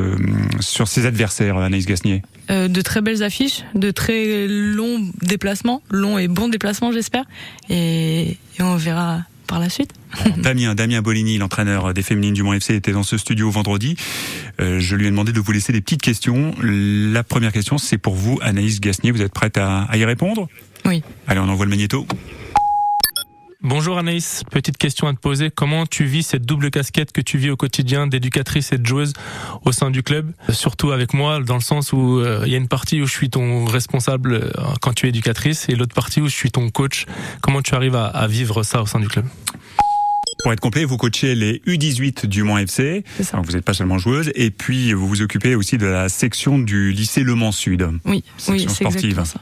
sur 0.60 0.88
ces 0.88 1.06
adversaires, 1.06 1.58
Anaïs 1.58 1.86
Gasnier? 1.86 2.22
Euh, 2.50 2.68
De 2.68 2.82
très 2.82 3.02
belles 3.02 3.24
affiches, 3.24 3.64
de 3.76 3.92
très 3.92 4.48
longs 4.48 5.12
déplacements, 5.22 5.82
longs 5.90 6.18
et 6.18 6.28
bons 6.28 6.48
déplacements 6.48 6.92
j'espère, 6.92 7.26
et, 7.70 8.38
et 8.58 8.62
on 8.62 8.76
verra 8.76 9.22
par 9.48 9.60
la 9.60 9.70
suite. 9.70 9.92
Damien, 10.38 10.76
Damien 10.76 11.02
Bolini, 11.02 11.38
l'entraîneur 11.38 11.94
des 11.94 12.04
féminines 12.04 12.34
du 12.34 12.44
Mont 12.44 12.54
FC, 12.54 12.76
était 12.76 12.92
dans 12.92 13.04
ce 13.04 13.18
studio 13.18 13.50
vendredi. 13.50 13.96
Euh, 14.60 14.80
je 14.80 14.96
lui 14.96 15.08
ai 15.08 15.10
demandé 15.10 15.32
de 15.32 15.40
vous 15.40 15.52
laisser 15.52 15.74
des 15.74 15.82
petites 15.82 16.02
questions. 16.02 16.54
La 16.62 17.24
première 17.24 17.52
question, 17.52 17.78
c'est 17.78 17.98
pour 17.98 18.16
vous, 18.16 18.40
Anaïs 18.42 18.80
Gasnier. 18.80 19.12
Vous 19.12 19.22
êtes 19.22 19.34
prête 19.34 19.58
à, 19.58 19.84
à 19.84 19.98
y 19.98 20.06
répondre? 20.06 20.48
Oui. 20.86 21.02
Allez, 21.28 21.40
on 21.40 21.50
envoie 21.50 21.66
le 21.66 21.72
magnéto. 21.72 22.06
Bonjour 23.64 23.98
Anaïs, 23.98 24.44
petite 24.52 24.78
question 24.78 25.08
à 25.08 25.14
te 25.14 25.20
poser. 25.20 25.50
Comment 25.50 25.88
tu 25.88 26.06
vis 26.06 26.22
cette 26.22 26.46
double 26.46 26.70
casquette 26.70 27.12
que 27.12 27.22
tu 27.22 27.40
vis 27.40 27.50
au 27.50 27.58
quotidien 27.58 28.06
d'éducatrice 28.06 28.72
et 28.72 28.78
de 28.78 28.86
joueuse 28.86 29.14
au 29.66 29.72
sein 29.72 29.90
du 29.90 30.04
club? 30.04 30.32
Surtout 30.50 30.92
avec 30.92 31.16
moi, 31.16 31.40
dans 31.40 31.56
le 31.56 31.62
sens 31.62 31.92
où 31.92 32.20
euh, 32.20 32.44
il 32.46 32.52
y 32.52 32.54
a 32.54 32.60
une 32.60 32.68
partie 32.68 33.02
où 33.02 33.08
je 33.08 33.12
suis 33.12 33.32
ton 33.32 33.66
responsable 33.66 34.34
euh, 34.34 34.52
quand 34.80 34.94
tu 34.94 35.08
es 35.08 35.10
éducatrice 35.10 35.70
et 35.70 35.76
l'autre 35.76 35.96
partie 35.96 36.22
où 36.22 36.28
je 36.28 36.36
suis 36.36 36.52
ton 36.52 36.70
coach. 36.70 37.08
Comment 37.42 37.64
tu 37.64 37.74
arrives 37.74 37.96
à, 37.96 38.06
à 38.06 38.28
vivre 38.28 38.62
ça 38.62 38.84
au 38.84 38.86
sein 38.86 39.00
du 39.00 39.08
club? 39.08 39.26
Pour 40.44 40.54
être 40.54 40.60
complet, 40.60 40.86
vous 40.86 40.98
coachez 40.98 41.36
les 41.36 41.62
U18 41.68 42.26
du 42.28 42.44
Mans 42.44 42.58
FC. 42.58 43.04
Donc 43.34 43.46
vous 43.46 43.54
n'êtes 43.54 43.66
pas 43.66 43.74
seulement 43.74 43.98
joueuse, 43.98 44.32
et 44.36 44.52
puis 44.52 44.94
vous 44.94 45.08
vous 45.08 45.22
occupez 45.22 45.56
aussi 45.56 45.78
de 45.78 45.86
la 45.86 46.10
section 46.10 46.60
du 46.60 46.92
lycée 46.92 47.24
Le 47.24 47.36
Mans 47.36 47.52
Sud. 47.52 47.88
Oui, 48.06 48.24
oui, 48.48 48.68
c'est 48.70 48.86
exactement 48.86 49.26
ça. 49.26 49.40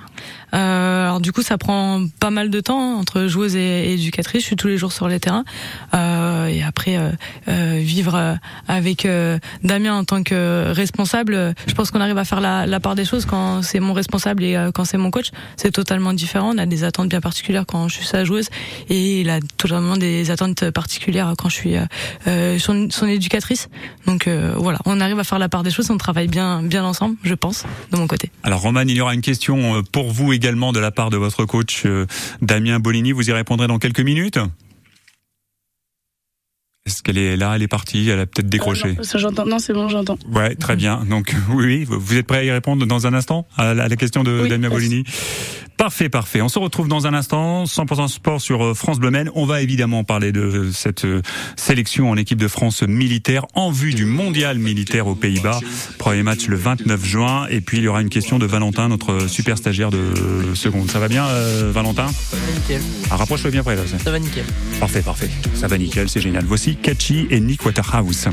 Euh, 0.54 1.04
alors 1.04 1.20
du 1.20 1.32
coup, 1.32 1.42
ça 1.42 1.58
prend 1.58 2.06
pas 2.20 2.30
mal 2.30 2.50
de 2.50 2.60
temps 2.62 2.80
hein, 2.80 2.96
entre 2.96 3.28
joueuse 3.28 3.56
et, 3.56 3.94
éducatrice. 3.94 4.42
Je 4.42 4.48
suis 4.48 4.56
tous 4.56 4.68
les 4.68 4.78
jours 4.78 4.92
sur 4.92 5.08
les 5.08 5.20
terrains 5.20 5.44
euh, 5.94 6.48
et 6.48 6.64
après 6.64 6.98
euh, 6.98 7.12
euh 7.50 7.80
vivre 7.82 8.16
euh, 8.16 8.36
avec 8.68 9.06
euh, 9.06 9.38
Damien 9.64 9.94
en 9.94 10.04
tant 10.06 10.24
que 10.24 10.72
responsable. 10.72 11.54
Je 11.68 11.74
pense 11.74 11.92
qu'on 11.92 12.00
arrive 12.00 12.18
à 12.18 12.26
faire 12.26 12.42
la, 12.42 12.66
la, 12.66 12.80
part 12.80 12.96
des 12.96 13.06
choses 13.06 13.26
quand 13.26 13.62
c'est 13.64 13.80
mon 13.80 13.94
responsable 13.94 14.44
et 14.44 14.70
quand 14.74 14.86
c'est 14.86 14.98
mon 14.98 15.12
coach. 15.12 15.32
C'est 15.58 15.72
totalement 15.72 16.14
différent. 16.14 16.54
On 16.56 16.58
a 16.58 16.66
des 16.66 16.84
attentes 16.84 17.10
bien 17.10 17.22
particulières 17.22 17.66
quand 17.68 17.88
je 17.88 17.96
suis 17.96 18.06
sa 18.06 18.24
joueuse 18.24 18.50
et 18.90 19.22
il 19.22 19.30
a 19.30 19.40
totalement 19.58 19.98
des 19.98 20.32
attentes 20.32 20.70
particulières 20.72 20.85
quand 21.38 21.50
je 21.50 21.56
suis 21.56 21.76
son, 22.60 22.88
son, 22.90 23.08
éducatrice. 23.08 23.70
Donc 24.08 24.28
voilà, 24.28 24.80
on 24.86 25.00
arrive 25.00 25.20
à 25.20 25.24
faire 25.24 25.40
la 25.40 25.50
part 25.50 25.64
des 25.64 25.72
choses. 25.72 25.90
On 25.90 25.98
travaille 25.98 26.28
bien 26.28 26.62
bien 26.64 26.84
ensemble, 26.84 27.18
je 27.24 27.34
pense, 27.34 27.64
de 27.92 27.98
mon 27.98 28.08
côté. 28.08 28.32
Alors 28.44 28.62
Roman, 28.62 28.82
il 28.82 28.96
y 28.96 29.02
aura 29.02 29.14
une 29.14 29.22
question 29.22 29.84
pour 29.92 30.12
vous 30.12 30.34
également 30.34 30.72
de 30.72 30.80
la 30.80 30.92
part 30.92 31.10
de 31.10 31.18
votre 31.18 31.46
coach 31.46 31.84
euh, 31.86 32.06
Damien 32.42 32.80
Bolini. 32.80 33.12
Vous 33.12 33.30
y 33.30 33.34
répondrez 33.34 33.68
dans 33.68 33.80
quelques 33.80 34.02
minutes. 34.02 34.40
Est-ce 36.86 37.02
qu'elle 37.02 37.18
est 37.18 37.36
là? 37.36 37.54
Elle 37.56 37.64
est 37.64 37.68
partie 37.68 38.08
Elle 38.10 38.20
a 38.20 38.26
peut-être 38.28 38.48
décroché. 38.48 38.94
non, 38.94 39.04
ça 39.04 39.18
j'entends. 39.18 39.46
Non, 39.46 39.58
c'est 39.58 39.74
bon, 39.74 39.90
j'entends. 39.90 40.20
Ouais, 40.32 40.56
très 40.56 40.76
bien. 40.76 41.04
Donc 41.10 41.34
oui, 41.50 41.84
vous 41.88 42.16
êtes 42.16 42.28
prêt 42.28 42.40
à 42.40 42.44
y 42.44 42.52
répondre 42.52 42.86
dans 42.86 43.08
un 43.08 43.14
instant 43.14 43.48
à 43.58 43.74
la, 43.74 43.90
question 43.96 44.24
de 44.24 44.48
Damien 44.48 44.70
Bolini 44.70 45.04
Parfait, 45.78 46.08
parfait. 46.08 46.42
On 46.42 46.48
se 46.48 46.58
retrouve 46.58 46.88
dans 46.88 47.06
un 47.06 47.14
instant, 47.14 47.66
100% 47.66 48.08
sport 48.08 48.40
sur 48.40 48.64
euh, 48.64 48.74
France 48.74 49.00
Bleu 49.00 49.12
On 49.36 49.46
va 49.46 49.62
évidemment 49.62 50.04
parler 50.04 50.32
de 50.32 50.70
cette 50.74 51.04
euh, 51.04 51.22
sélection 51.58 52.10
en 52.10 52.18
équipe 52.18 52.40
de 52.40 52.48
France 52.48 52.84
militaire 52.84 53.46
en 53.56 53.72
vue 53.72 53.94
du 53.94 54.06
mondial 54.06 54.58
militaire 54.58 55.08
aux 55.08 55.16
Pays-Bas. 55.16 55.60
Premier 55.98 56.24
match 56.24 56.48
le 56.48 56.56
29 56.56 57.04
juin. 57.04 57.48
Et 57.50 57.60
puis 57.60 57.78
il 57.80 57.84
y 57.84 57.88
aura 57.88 58.02
une 58.02 58.10
question 58.10 58.40
de 58.40 58.46
Valentin, 58.46 58.88
notre 58.88 59.28
super 59.28 59.58
stagiaire 59.58 59.90
de 59.92 60.54
seconde. 60.54 60.90
Ça 60.90 61.00
va 61.00 61.10
bien, 61.10 61.28
euh, 61.28 61.72
Valentin? 61.74 62.08
Ça 62.08 62.38
va 62.38 62.54
nickel. 62.54 62.82
Ah, 63.12 63.18
rapproche-toi 63.18 63.52
bien 63.52 63.64
près 63.64 63.76
là. 63.76 63.82
Ça 63.86 64.12
va 64.12 64.20
nickel. 64.20 64.46
Parfait, 64.80 65.02
parfait. 65.02 65.30
Ça 65.56 65.68
va 65.68 65.78
nickel, 65.78 66.08
c'est 66.08 66.22
génial. 66.22 66.46
Voici 66.46 66.78
Catchy 66.78 67.28
et 67.30 67.40
Nick 67.42 67.66
Waterhouse. 67.66 68.28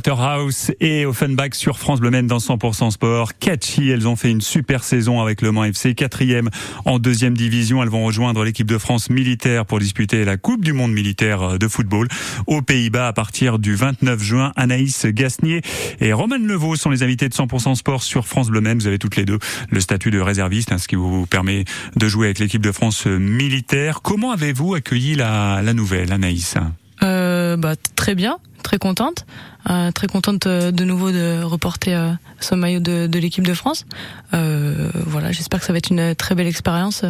Waterhouse 0.00 0.72
et 0.80 1.04
Offenbach 1.04 1.50
sur 1.52 1.78
France 1.78 2.00
Bleu 2.00 2.08
Maine 2.08 2.26
dans 2.26 2.38
100% 2.38 2.90
Sport. 2.90 3.32
Catchy, 3.38 3.90
elles 3.90 4.08
ont 4.08 4.16
fait 4.16 4.30
une 4.30 4.40
super 4.40 4.82
saison 4.82 5.20
avec 5.20 5.42
Le 5.42 5.52
Mans 5.52 5.64
FC, 5.64 5.94
quatrième 5.94 6.48
en 6.86 6.98
deuxième 6.98 7.36
division. 7.36 7.82
Elles 7.82 7.90
vont 7.90 8.06
rejoindre 8.06 8.42
l'équipe 8.42 8.66
de 8.66 8.78
France 8.78 9.10
militaire 9.10 9.66
pour 9.66 9.78
disputer 9.78 10.24
la 10.24 10.38
Coupe 10.38 10.64
du 10.64 10.72
Monde 10.72 10.92
militaire 10.92 11.58
de 11.58 11.68
football 11.68 12.08
aux 12.46 12.62
Pays-Bas 12.62 13.08
à 13.08 13.12
partir 13.12 13.58
du 13.58 13.74
29 13.74 14.22
juin. 14.22 14.52
Anaïs 14.56 15.04
Gasnier 15.04 15.60
et 16.00 16.14
Roman 16.14 16.38
Levaux 16.38 16.76
sont 16.76 16.88
les 16.88 17.02
invités 17.02 17.28
de 17.28 17.34
100% 17.34 17.74
Sport 17.74 18.02
sur 18.02 18.26
France 18.26 18.48
Bleu 18.48 18.62
Maine. 18.62 18.78
Vous 18.78 18.86
avez 18.86 18.98
toutes 18.98 19.16
les 19.16 19.26
deux 19.26 19.38
le 19.68 19.80
statut 19.80 20.10
de 20.10 20.18
réserviste, 20.18 20.72
hein, 20.72 20.78
ce 20.78 20.88
qui 20.88 20.96
vous 20.96 21.26
permet 21.26 21.66
de 21.96 22.08
jouer 22.08 22.28
avec 22.28 22.38
l'équipe 22.38 22.62
de 22.62 22.72
France 22.72 23.04
militaire. 23.04 24.00
Comment 24.00 24.30
avez-vous 24.30 24.76
accueilli 24.76 25.14
la, 25.14 25.60
la 25.62 25.74
nouvelle, 25.74 26.10
Anaïs? 26.10 26.56
Euh, 27.02 27.56
bah, 27.56 27.74
Très 27.96 28.14
bien, 28.14 28.38
très 28.62 28.78
contente. 28.78 29.26
Euh, 29.68 29.90
très 29.90 30.06
contente 30.06 30.46
euh, 30.46 30.70
de 30.70 30.84
nouveau 30.84 31.10
de 31.10 31.42
reporter 31.42 31.94
euh, 31.94 32.12
ce 32.40 32.54
maillot 32.54 32.80
de, 32.80 33.06
de 33.06 33.18
l'équipe 33.18 33.46
de 33.46 33.52
France. 33.52 33.84
Euh, 34.32 34.90
voilà, 35.06 35.32
j'espère 35.32 35.60
que 35.60 35.66
ça 35.66 35.72
va 35.72 35.78
être 35.78 35.90
une 35.90 36.14
très 36.14 36.34
belle 36.34 36.46
expérience 36.46 37.04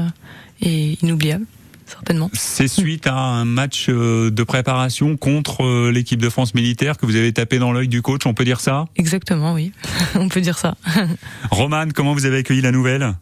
et 0.60 0.98
inoubliable. 1.02 1.46
Certainement. 1.86 2.30
C'est 2.34 2.68
suite 2.68 3.08
à 3.08 3.16
un 3.16 3.44
match 3.44 3.88
de 3.88 4.42
préparation 4.44 5.16
contre 5.16 5.90
l'équipe 5.90 6.22
de 6.22 6.28
France 6.28 6.54
militaire 6.54 6.96
que 6.96 7.04
vous 7.04 7.16
avez 7.16 7.32
tapé 7.32 7.58
dans 7.58 7.72
l'œil 7.72 7.88
du 7.88 8.00
coach, 8.00 8.26
on 8.26 8.34
peut 8.34 8.44
dire 8.44 8.60
ça? 8.60 8.84
Exactement, 8.94 9.54
oui. 9.54 9.72
on 10.14 10.28
peut 10.28 10.40
dire 10.40 10.56
ça. 10.56 10.76
Romane, 11.50 11.92
comment 11.92 12.14
vous 12.14 12.26
avez 12.26 12.38
accueilli 12.38 12.60
la 12.60 12.70
nouvelle? 12.70 13.14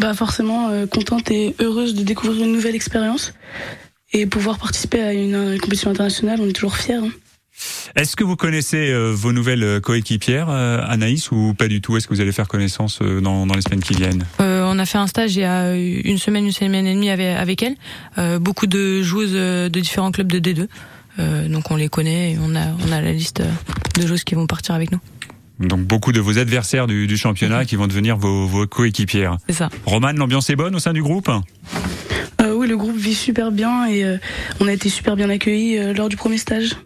Bah 0.00 0.12
forcément 0.12 0.70
contente 0.88 1.30
et 1.30 1.54
heureuse 1.60 1.94
de 1.94 2.02
découvrir 2.02 2.44
une 2.44 2.52
nouvelle 2.52 2.74
expérience 2.74 3.32
et 4.12 4.26
pouvoir 4.26 4.58
participer 4.58 5.00
à 5.00 5.12
une, 5.12 5.58
compétition 5.60 5.90
internationale, 5.90 6.38
on 6.40 6.48
est 6.48 6.52
toujours 6.52 6.76
fiers. 6.76 6.94
Hein. 6.94 7.10
Est-ce 7.96 8.16
que 8.16 8.24
vous 8.24 8.36
connaissez 8.36 8.90
euh, 8.90 9.12
vos 9.14 9.32
nouvelles 9.32 9.62
euh, 9.62 9.80
coéquipières, 9.80 10.48
euh, 10.50 10.80
Anaïs, 10.86 11.30
ou 11.30 11.54
pas 11.56 11.68
du 11.68 11.80
tout? 11.80 11.96
Est-ce 11.96 12.08
que 12.08 12.14
vous 12.14 12.20
allez 12.20 12.32
faire 12.32 12.48
connaissance 12.48 13.00
dans, 13.00 13.46
dans 13.46 13.54
les 13.54 13.62
semaines 13.62 13.82
qui 13.82 13.94
viennent? 13.94 14.24
On 14.38 14.78
a 14.78 14.86
fait 14.86 14.98
un 14.98 15.06
stage 15.06 15.36
il 15.36 15.40
y 15.40 15.44
a 15.44 15.74
une 15.74 16.18
semaine, 16.18 16.46
une 16.46 16.52
semaine 16.52 16.86
et 16.86 16.94
demie 16.94 17.10
avec, 17.10 17.36
avec 17.36 17.62
elle. 17.62 18.38
beaucoup 18.40 18.66
de 18.66 19.02
joueuses 19.02 19.32
de 19.34 19.80
différents 19.80 20.10
clubs 20.10 20.32
de 20.32 20.38
D2. 20.38 21.48
donc 21.50 21.70
on 21.70 21.76
les 21.76 21.90
connaît 21.90 22.32
et 22.32 22.38
on 22.40 22.56
a, 22.56 22.68
on 22.86 22.90
a 22.90 23.02
la 23.02 23.12
liste 23.12 23.42
de 24.00 24.06
joueuses 24.06 24.24
qui 24.24 24.34
vont 24.34 24.46
partir 24.46 24.74
avec 24.74 24.90
nous. 24.90 25.00
Donc 25.60 25.80
beaucoup 25.80 26.12
de 26.12 26.20
vos 26.20 26.38
adversaires 26.38 26.86
du, 26.86 27.06
du 27.06 27.18
championnat 27.18 27.66
qui 27.66 27.76
vont 27.76 27.86
devenir 27.86 28.16
vos, 28.16 28.46
vos 28.46 28.66
coéquipières. 28.66 29.36
C'est 29.46 29.54
ça. 29.54 29.68
Roman, 29.84 30.12
l'ambiance 30.12 30.48
est 30.48 30.56
bonne 30.56 30.74
au 30.74 30.78
sein 30.78 30.94
du 30.94 31.02
groupe? 31.02 31.30
Oui, 32.42 32.66
le 32.66 32.76
groupe 32.76 32.96
vit 32.96 33.14
super 33.14 33.52
bien 33.52 33.86
et 33.86 34.18
on 34.60 34.66
a 34.66 34.72
été 34.72 34.88
super 34.88 35.16
bien 35.16 35.30
accueillis 35.30 35.94
lors 35.94 36.08
du 36.08 36.16
premier 36.16 36.38
stage. 36.38 36.76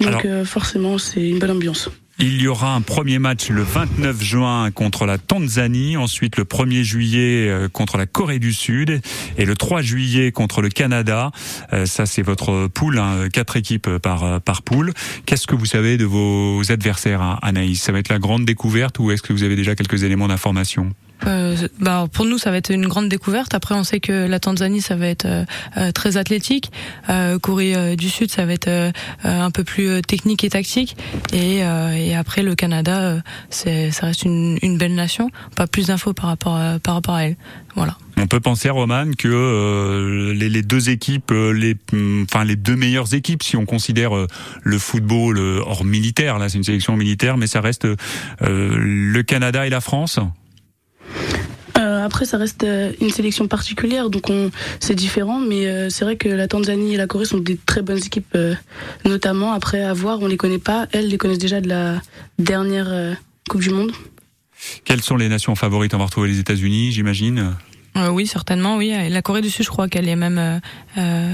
Donc 0.00 0.24
euh, 0.24 0.44
forcément, 0.44 0.98
c'est 0.98 1.28
une 1.28 1.38
bonne 1.38 1.50
ambiance. 1.50 1.90
Il 2.22 2.42
y 2.42 2.48
aura 2.48 2.74
un 2.74 2.82
premier 2.82 3.18
match 3.18 3.48
le 3.48 3.62
29 3.62 4.22
juin 4.22 4.70
contre 4.70 5.06
la 5.06 5.16
Tanzanie, 5.16 5.96
ensuite 5.96 6.36
le 6.36 6.44
1er 6.44 6.82
juillet 6.82 7.48
euh, 7.48 7.68
contre 7.68 7.96
la 7.96 8.04
Corée 8.04 8.38
du 8.38 8.52
Sud 8.52 9.00
et 9.38 9.46
le 9.46 9.54
3 9.54 9.80
juillet 9.80 10.30
contre 10.30 10.60
le 10.60 10.68
Canada. 10.68 11.30
Euh, 11.72 11.86
ça 11.86 12.04
c'est 12.04 12.20
votre 12.20 12.66
poule, 12.66 12.98
hein, 12.98 13.28
quatre 13.32 13.56
équipes 13.56 13.88
par 13.98 14.40
par 14.42 14.62
poule. 14.62 14.92
Qu'est-ce 15.24 15.46
que 15.46 15.54
vous 15.54 15.66
savez 15.66 15.96
de 15.96 16.04
vos 16.04 16.60
adversaires, 16.70 17.38
Anaïs? 17.40 17.82
Ça 17.82 17.92
va 17.92 18.00
être 18.00 18.10
la 18.10 18.18
grande 18.18 18.44
découverte 18.44 18.98
ou 18.98 19.10
est-ce 19.10 19.22
que 19.22 19.32
vous 19.32 19.42
avez 19.42 19.56
déjà 19.56 19.74
quelques 19.74 20.02
éléments 20.02 20.28
d'information? 20.28 20.92
Euh, 21.26 21.56
bah 21.78 22.06
pour 22.12 22.24
nous 22.24 22.38
ça 22.38 22.50
va 22.50 22.56
être 22.56 22.70
une 22.70 22.86
grande 22.86 23.08
découverte. 23.08 23.54
Après 23.54 23.74
on 23.74 23.84
sait 23.84 24.00
que 24.00 24.26
la 24.26 24.40
Tanzanie 24.40 24.80
ça 24.80 24.96
va 24.96 25.06
être 25.06 25.26
euh, 25.26 25.44
euh, 25.76 25.92
très 25.92 26.16
athlétique, 26.16 26.70
euh, 27.08 27.38
Corée 27.38 27.96
du 27.96 28.08
Sud 28.08 28.30
ça 28.30 28.46
va 28.46 28.52
être 28.52 28.92
un 29.24 29.50
peu 29.50 29.64
plus 29.64 30.02
technique 30.02 30.44
et 30.44 30.50
tactique, 30.50 30.96
et, 31.32 31.58
et 31.58 32.16
après 32.16 32.42
le 32.42 32.54
Canada 32.54 33.16
c'est 33.50 33.90
ça 33.90 34.06
reste 34.06 34.22
une, 34.22 34.58
une, 34.62 34.78
belle 34.78 34.94
nation. 34.94 35.30
Pas 35.56 35.66
plus 35.66 35.88
d'infos 35.88 36.12
par 36.12 36.26
rapport 36.26 36.56
à, 36.56 36.78
par 36.78 36.94
rapport 36.94 37.14
à 37.14 37.24
elle. 37.24 37.36
Voilà. 37.76 37.96
On 38.16 38.26
peut 38.26 38.40
penser, 38.40 38.68
Roman, 38.68 39.12
que 39.16 40.32
les, 40.32 40.48
les, 40.48 40.62
deux 40.62 40.90
équipes, 40.90 41.30
les, 41.30 41.76
mm, 41.92 42.24
enfin 42.24 42.44
les 42.44 42.56
deux 42.56 42.76
meilleures 42.76 43.14
équipes, 43.14 43.42
si 43.42 43.56
on 43.56 43.64
considère 43.64 44.12
le 44.62 44.78
football 44.78 45.38
hors 45.38 45.84
militaire, 45.84 46.38
là 46.38 46.48
c'est 46.48 46.58
une 46.58 46.64
sélection 46.64 46.96
militaire, 46.96 47.36
mais 47.36 47.46
ça 47.46 47.60
reste 47.60 47.86
le 48.40 49.22
Canada 49.22 49.66
et 49.66 49.70
la 49.70 49.80
France. 49.80 50.18
Euh, 51.80 52.04
après, 52.04 52.24
ça 52.24 52.36
reste 52.36 52.64
euh, 52.64 52.92
une 53.00 53.10
sélection 53.10 53.48
particulière, 53.48 54.10
donc 54.10 54.30
c'est 54.80 54.94
différent, 54.94 55.38
mais 55.38 55.66
euh, 55.66 55.88
c'est 55.88 56.04
vrai 56.04 56.16
que 56.16 56.28
la 56.28 56.48
Tanzanie 56.48 56.94
et 56.94 56.96
la 56.96 57.06
Corée 57.06 57.24
sont 57.24 57.38
des 57.38 57.56
très 57.56 57.82
bonnes 57.82 57.98
équipes, 57.98 58.36
notamment 59.04 59.52
après 59.52 59.82
avoir, 59.82 60.20
on 60.20 60.26
les 60.26 60.36
connaît 60.36 60.58
pas, 60.58 60.86
elles 60.92 61.08
les 61.08 61.18
connaissent 61.18 61.38
déjà 61.38 61.60
de 61.60 61.68
la 61.68 62.00
dernière 62.38 63.16
Coupe 63.48 63.62
du 63.62 63.70
Monde. 63.70 63.92
Quelles 64.84 65.00
sont 65.00 65.16
les 65.16 65.28
nations 65.28 65.54
favorites? 65.54 65.94
On 65.94 65.98
va 65.98 66.04
retrouver 66.04 66.28
les 66.28 66.38
États-Unis, 66.38 66.92
j'imagine. 66.92 67.56
oui, 68.10 68.26
certainement, 68.26 68.76
oui. 68.76 68.92
La 69.08 69.22
Corée 69.22 69.40
du 69.40 69.50
Sud, 69.50 69.64
je 69.64 69.70
crois 69.70 69.88
qu'elle 69.88 70.08
est 70.08 70.16
même 70.16 70.60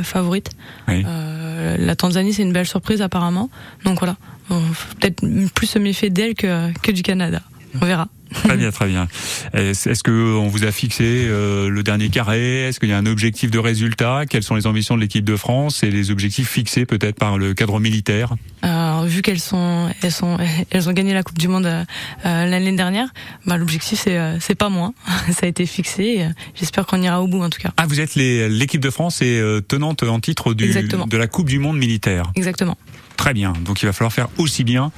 favorite. 0.05 0.51
la 0.87 1.97
Tanzanie, 1.97 2.33
c'est 2.33 2.43
une 2.43 2.53
belle 2.53 2.67
surprise 2.67 3.03
apparemment. 3.03 3.51
Donc 3.85 3.99
voilà, 3.99 4.17
peut-être 4.49 5.25
plus 5.55 5.67
se 5.67 5.79
méfier 5.79 6.11
d'elle 6.11 6.35
que, 6.35 6.73
que 6.81 6.93
du 6.93 7.03
Canada. 7.03 7.43
On 7.81 7.85
verra. 7.85 8.09
Très 8.33 8.57
bien, 8.57 8.71
très 8.71 8.87
bien. 8.87 9.09
Est-ce 9.53 10.03
que 10.03 10.37
on 10.37 10.49
vous 10.49 10.65
a 10.65 10.73
fixé 10.73 11.27
euh, 11.29 11.69
le 11.69 11.83
dernier 11.83 12.09
carré? 12.09 12.69
Est-ce 12.69 12.81
qu'il 12.81 12.89
y 12.89 12.93
a 12.93 12.99
un 12.99 13.07
objectif 13.07 13.51
de 13.51 13.59
résultat? 13.59 14.25
Quelles 14.29 14.43
sont 14.43 14.55
les 14.55 14.67
ambitions 14.67 14.97
de 14.97 15.01
l'équipe 15.01 15.25
de 15.25 15.37
France 15.37 15.83
et 15.83 15.91
les 15.91 16.11
objectifs 16.11 16.49
fixés 16.49 16.87
peut-être 16.87 17.17
par 17.17 17.39
le 17.39 17.55
cadre 17.55 17.81
militaire? 17.81 18.35
Alors, 18.63 19.05
Vu 19.05 19.23
qu'elles 19.23 19.41
sont, 19.41 19.89
elles 20.03 20.13
sont, 20.13 20.39
elles 20.71 20.89
ont 20.89 20.93
gagné 20.93 21.15
la 21.15 21.23
Coupe 21.23 21.39
du 21.39 21.49
Monde 21.49 21.67
euh, 21.67 21.85
l'année 22.25 22.75
dernière, 22.75 23.09
bah, 23.47 23.57
l'objectif 23.57 24.01
c'est, 24.03 24.19
euh, 24.19 24.39
c'est 24.41 24.55
pas 24.55 24.69
moins. 24.69 24.95
Ça 25.33 25.47
a 25.47 25.47
été 25.47 25.67
fixé. 25.67 26.27
J'espère 26.55 26.87
qu'on 26.87 27.03
ira 27.03 27.23
au 27.23 27.29
bout 27.29 27.43
en 27.43 27.51
tout 27.51 27.61
cas. 27.61 27.71
Ah, 27.77 27.87
vous 27.87 28.01
êtes 28.01 28.15
l'équipe 28.17 28.81
de 28.81 28.91
France 28.91 29.23
et 29.23 29.41
tenante 29.69 30.03
en 30.03 30.21
titre 30.21 30.55
du, 30.55 30.69
de 30.69 31.17
la 31.17 31.27
Coupe 31.27 31.49
du 31.49 31.59
Monde 31.59 31.79
militaire. 31.79 32.33
Exactement. 32.35 32.77
Très 33.17 33.33
bien. 33.33 33.53
Donc 33.65 33.83
il 33.83 33.87
va 33.87 33.93
falloir 33.93 34.13
faire 34.13 34.29
aussi 34.39 34.65
bien 34.65 34.93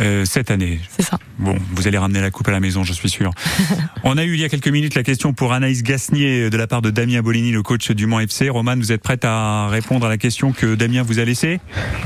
euh, 0.00 0.24
cette 0.24 0.50
année. 0.50 0.80
C'est 0.88 1.02
ça. 1.02 1.18
Bon, 1.38 1.56
vous 1.72 1.86
allez 1.88 1.98
ramener 1.98 2.20
la 2.20 2.30
coupe 2.30 2.48
à 2.48 2.52
la 2.52 2.60
maison, 2.60 2.84
je 2.84 2.92
suis 2.92 3.10
sûr. 3.10 3.30
On 4.04 4.18
a 4.18 4.24
eu 4.24 4.34
il 4.34 4.40
y 4.40 4.44
a 4.44 4.48
quelques 4.48 4.68
minutes 4.68 4.94
la 4.94 5.02
question 5.02 5.32
pour 5.32 5.52
Anaïs 5.52 5.82
Gasnier 5.82 6.50
de 6.50 6.56
la 6.56 6.66
part 6.66 6.82
de 6.82 6.90
Damien 6.90 7.22
Bolini, 7.22 7.52
le 7.52 7.62
coach 7.62 7.90
du 7.90 8.06
Mans 8.06 8.20
FC. 8.20 8.48
Roman, 8.48 8.76
vous 8.76 8.92
êtes 8.92 9.02
prête 9.02 9.24
à 9.24 9.68
répondre 9.68 10.06
à 10.06 10.08
la 10.08 10.18
question 10.18 10.52
que 10.52 10.74
Damien 10.74 11.02
vous 11.02 11.18
a 11.18 11.24
laissée? 11.24 11.60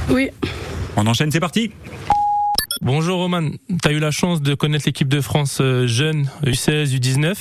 Oui. 0.09 0.29
On 0.97 1.07
enchaîne, 1.07 1.31
c'est 1.31 1.41
parti. 1.41 1.73
Bonjour 2.83 3.19
Roman, 3.19 3.51
tu 3.69 3.89
as 3.89 3.93
eu 3.93 3.99
la 3.99 4.11
chance 4.11 4.41
de 4.41 4.55
connaître 4.55 4.87
l'équipe 4.87 5.09
de 5.09 5.21
France 5.21 5.59
euh, 5.61 5.87
jeune, 5.87 6.31
U16, 6.45 6.99
U19, 6.99 7.35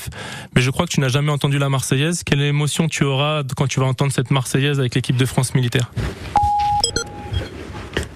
mais 0.54 0.62
je 0.62 0.70
crois 0.70 0.86
que 0.86 0.92
tu 0.92 1.00
n'as 1.00 1.08
jamais 1.08 1.32
entendu 1.32 1.58
la 1.58 1.70
Marseillaise. 1.70 2.24
Quelle 2.26 2.42
émotion 2.42 2.90
tu 2.90 3.06
auras 3.06 3.44
quand 3.56 3.68
tu 3.68 3.80
vas 3.80 3.86
entendre 3.86 4.12
cette 4.12 4.32
Marseillaise 4.32 4.82
avec 4.82 4.96
l'équipe 4.96 5.16
de 5.16 5.26
France 5.26 5.56
militaire? 5.56 5.94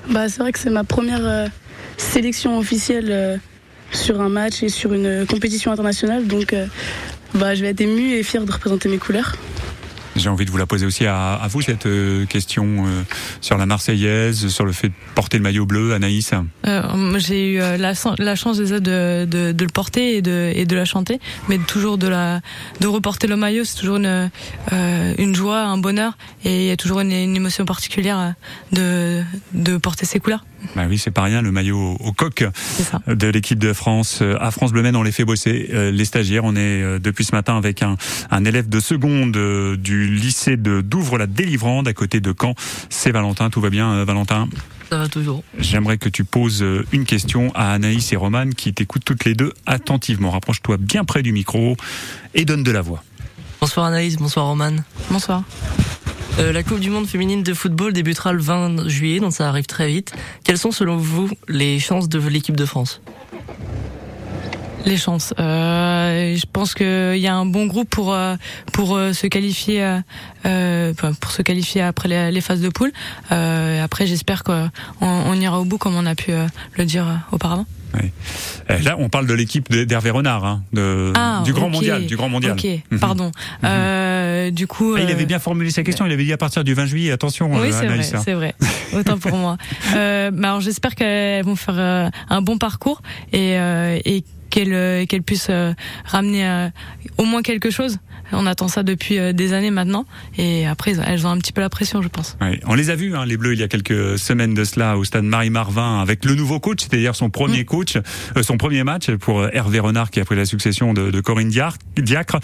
Bah, 0.10 0.28
C'est 0.28 0.42
vrai 0.42 0.52
que 0.52 0.60
c'est 0.60 0.70
ma 0.70 0.84
première 0.84 1.26
euh, 1.26 1.48
sélection 1.98 2.58
officielle 2.58 3.08
euh, 3.10 3.38
sur 3.92 4.22
un 4.22 4.30
match 4.30 4.64
et 4.64 4.70
sur 4.70 4.94
une 4.94 5.26
compétition 5.28 5.72
internationale. 5.72 6.28
Donc, 6.28 6.54
euh, 6.54 6.68
bah, 7.36 7.56
je 7.56 7.62
vais 7.62 7.70
être 7.70 7.82
émue 7.82 8.14
et 8.14 8.24
fière 8.24 8.46
de 8.46 8.52
représenter 8.52 8.90
mes 8.90 8.98
couleurs. 8.98 9.36
J'ai 10.16 10.30
envie 10.30 10.46
de 10.46 10.52
vous 10.52 10.58
la 10.58 10.68
poser 10.68 10.86
aussi 10.86 11.08
à, 11.08 11.34
à 11.34 11.48
vous 11.48 11.62
cette 11.62 11.88
euh, 11.88 12.28
question 12.28 12.86
euh, 12.86 13.02
sur 13.42 13.58
la 13.58 13.66
Marseillaise, 13.66 14.48
sur 14.48 14.64
le 14.64 14.72
fait 14.72 14.90
de 14.90 14.94
porter 15.16 15.38
le 15.38 15.44
maillot 15.44 15.66
bleu, 15.66 15.94
Anaïs. 15.94 16.32
Euh, 16.68 17.18
J'ai 17.18 17.54
eu 17.54 17.58
la, 17.58 17.94
la, 18.20 18.36
chance 18.36 18.58
déjà 18.58 18.80
de, 18.80 19.26
de, 19.26 19.52
de, 19.52 19.64
le 19.64 19.72
porter 19.72 20.18
et 20.18 20.22
de, 20.22 20.52
et 20.54 20.66
de 20.66 20.76
la 20.76 20.86
chanter, 20.86 21.20
mais 21.50 21.58
toujours 21.58 21.98
de 21.98 22.08
la 22.08 22.42
de 22.80 22.86
reporter 22.86 23.26
le 23.28 23.38
maillot, 23.38 23.64
c'est 23.64 23.80
toujours 23.80 23.98
une, 23.98 24.30
euh, 24.72 25.16
une 25.18 25.34
joie, 25.34 25.62
un 25.62 25.80
bonheur, 25.80 26.16
et 26.46 26.66
il 26.66 26.68
y 26.68 26.72
a 26.72 26.78
toujours 26.78 27.00
une, 27.00 27.12
une 27.12 27.36
émotion 27.36 27.66
particulière 27.66 28.36
de, 28.72 29.24
de 29.54 29.78
porter 29.78 30.06
ces 30.06 30.20
couleurs. 30.20 30.46
Bah 30.76 30.84
oui, 30.90 30.98
c'est 30.98 31.12
pas 31.12 31.24
rien, 31.24 31.42
le 31.42 31.52
maillot 31.52 31.98
au 32.00 32.12
coq 32.14 32.46
de 33.08 33.28
l'équipe 33.28 33.60
de 33.60 33.74
France. 33.74 34.22
À 34.40 34.52
France 34.52 34.72
Bleu 34.72 34.84
on 34.96 35.04
les 35.04 35.12
fait 35.12 35.26
bosser. 35.26 35.70
Les 35.92 36.06
stagiaires, 36.06 36.44
on 36.44 36.56
est 36.56 37.00
depuis 37.00 37.26
ce 37.26 37.34
matin 37.34 37.58
avec 37.58 37.82
un, 37.82 37.98
un 38.32 38.46
élève 38.46 38.70
de 38.70 38.80
seconde 38.80 39.32
du 39.78 40.08
lycée 40.08 40.58
de 40.58 40.82
Douvres 40.82 41.18
la 41.18 41.28
Délivrande 41.28 41.88
à 41.88 41.94
côté 41.94 42.20
de 42.20 42.34
Caen. 42.40 42.56
C'est 42.90 43.12
Valentin, 43.12 43.50
tout 43.50 43.62
va 43.62 43.70
bien 43.70 44.04
Valentin? 44.04 44.48
Ça 44.90 44.98
va 44.98 45.08
toujours. 45.08 45.44
J'aimerais 45.58 45.98
que 45.98 46.10
tu 46.10 46.24
poses 46.24 46.64
une 46.92 47.06
question 47.06 47.52
à 47.56 47.72
Anaïs 47.72 48.14
et 48.14 48.16
Romane 48.16 48.54
qui 48.54 48.74
t'écoutent 48.74 49.06
toutes 49.06 49.26
les 49.26 49.34
deux 49.34 49.54
attentivement. 49.66 50.30
Rapproche-toi 50.32 50.78
bien 50.78 51.04
près 51.04 51.24
du 51.24 51.32
micro 51.32 51.76
et 52.36 52.46
donne 52.46 52.64
de 52.64 52.72
la 52.72 52.82
voix. 52.82 53.04
Bonsoir 53.60 53.88
Anaïs, 53.88 54.18
bonsoir 54.18 54.46
Romane. 54.48 54.84
Bonsoir. 55.10 55.44
Euh, 56.40 56.52
la 56.52 56.64
Coupe 56.64 56.80
du 56.80 56.90
Monde 56.90 57.06
féminine 57.06 57.44
de 57.44 57.54
football 57.54 57.94
débutera 57.94 58.34
le 58.34 58.42
20 58.42 58.88
juillet, 58.88 59.20
donc 59.20 59.34
ça 59.34 59.48
arrive 59.48 59.68
très 59.68 59.88
vite. 59.88 60.14
Quelles 60.44 60.58
sont 60.58 60.72
selon 60.72 60.98
vous 60.98 61.30
les 61.48 61.80
chances 61.80 62.10
de 62.10 62.20
l'équipe 62.28 62.56
de 62.56 62.66
France? 62.66 63.02
Les 64.86 64.98
chances. 64.98 65.34
Euh, 65.40 66.36
je 66.36 66.46
pense 66.52 66.74
qu'il 66.74 67.18
y 67.18 67.28
a 67.28 67.36
un 67.36 67.46
bon 67.46 67.68
groupe 67.68 67.88
pour 67.88 68.14
euh, 68.14 68.36
pour 68.74 68.98
se 69.14 69.28
qualifier 69.28 70.00
pour 70.42 71.32
se 71.32 71.42
qualifier 71.44 71.84
après 71.84 72.32
les, 72.32 72.42
phases 72.42 72.62
de 72.62 72.70
poule. 72.70 72.92
Après, 73.30 74.08
j'espère 74.08 74.44
qu'on 74.44 74.70
on 75.02 75.34
ira 75.36 75.62
au 75.62 75.66
bout 75.66 75.78
comme 75.78 75.96
on 75.96 76.06
a 76.06 76.16
pu 76.16 76.32
le 76.78 76.86
dire 76.86 77.06
auparavant. 77.32 77.66
Oui. 78.02 78.12
Là, 78.84 78.96
on 78.98 79.10
parle 79.10 79.28
de 79.28 79.34
l'équipe 79.34 79.72
d'Hervé 79.72 80.10
Renard, 80.10 80.46
hein, 80.46 80.64
de, 80.74 81.12
ah, 81.16 81.42
du 81.46 81.54
grand 81.54 81.68
okay. 81.68 81.76
mondial, 81.76 82.06
du 82.06 82.16
grand 82.16 82.30
mondial. 82.30 82.54
Ok, 82.54 82.64
-hmm. 82.66 83.00
pardon. 83.00 83.32
Mm 83.62 83.68
-hmm. 83.68 84.52
du 84.52 84.68
coup, 84.68 84.96
ah, 84.98 85.02
il 85.02 85.12
avait 85.12 85.26
bien 85.26 85.40
formulé 85.40 85.70
sa 85.72 85.84
question. 85.84 86.06
Il 86.06 86.12
avait 86.12 86.24
dit 86.24 86.34
à 86.34 86.38
partir 86.38 86.64
du 86.64 86.74
20 86.74 86.86
juillet, 86.86 87.12
attention. 87.12 87.52
Oui, 87.52 87.72
c'est 87.72 87.88
vrai, 87.88 88.00
hein. 88.00 88.22
c'est 88.26 88.34
vrai. 88.34 88.56
Autant 88.98 89.18
pour 89.20 89.38
moi. 89.38 89.58
mais 89.94 90.48
alors, 90.48 90.62
j'espère 90.62 90.96
qu'elles 90.96 91.46
vont 91.46 91.56
faire 91.56 92.10
un 92.30 92.42
bon 92.42 92.58
parcours 92.58 93.02
et, 93.32 93.52
et 94.12 94.24
qu'elle 94.50 94.76
qu'elle 95.08 95.24
puisse 95.24 95.50
ramener 96.06 96.70
au 97.18 97.26
moins 97.26 97.42
quelque 97.42 97.70
chose. 97.70 97.98
On 98.34 98.46
attend 98.46 98.68
ça 98.68 98.84
depuis 98.84 99.34
des 99.34 99.54
années 99.54 99.72
maintenant, 99.72 100.06
et 100.38 100.66
après 100.68 100.94
elles 101.06 101.26
ont 101.26 101.30
un 101.30 101.38
petit 101.38 101.54
peu 101.54 101.62
la 101.62 101.70
pression, 101.70 102.02
je 102.02 102.08
pense. 102.08 102.38
On 102.66 102.76
les 102.76 102.90
a 102.90 102.96
vus, 102.96 103.16
hein, 103.16 103.26
les 103.26 103.38
Bleus, 103.38 103.54
il 103.54 103.60
y 103.60 103.64
a 103.64 103.68
quelques 103.68 104.18
semaines 104.18 104.54
de 104.54 104.64
cela 104.64 104.98
au 104.98 105.04
stade 105.04 105.24
Marie-Marvin 105.24 106.00
avec 106.00 106.26
le 106.26 106.36
nouveau 106.36 106.60
coach, 106.60 106.80
c'est-à-dire 106.82 107.16
son 107.16 107.30
premier 107.30 107.62
mmh. 107.62 107.66
coach, 107.66 107.98
euh, 107.98 108.44
son 108.44 108.58
premier 108.58 108.84
match 108.84 109.12
pour 109.12 109.46
Hervé 109.54 109.80
Renard 109.80 110.12
qui 110.12 110.20
a 110.20 110.26
pris 110.26 110.36
la 110.36 110.46
succession 110.46 110.94
de, 110.94 111.12
de 111.12 111.22
Corinne 111.22 111.50
Diacre. 111.50 112.40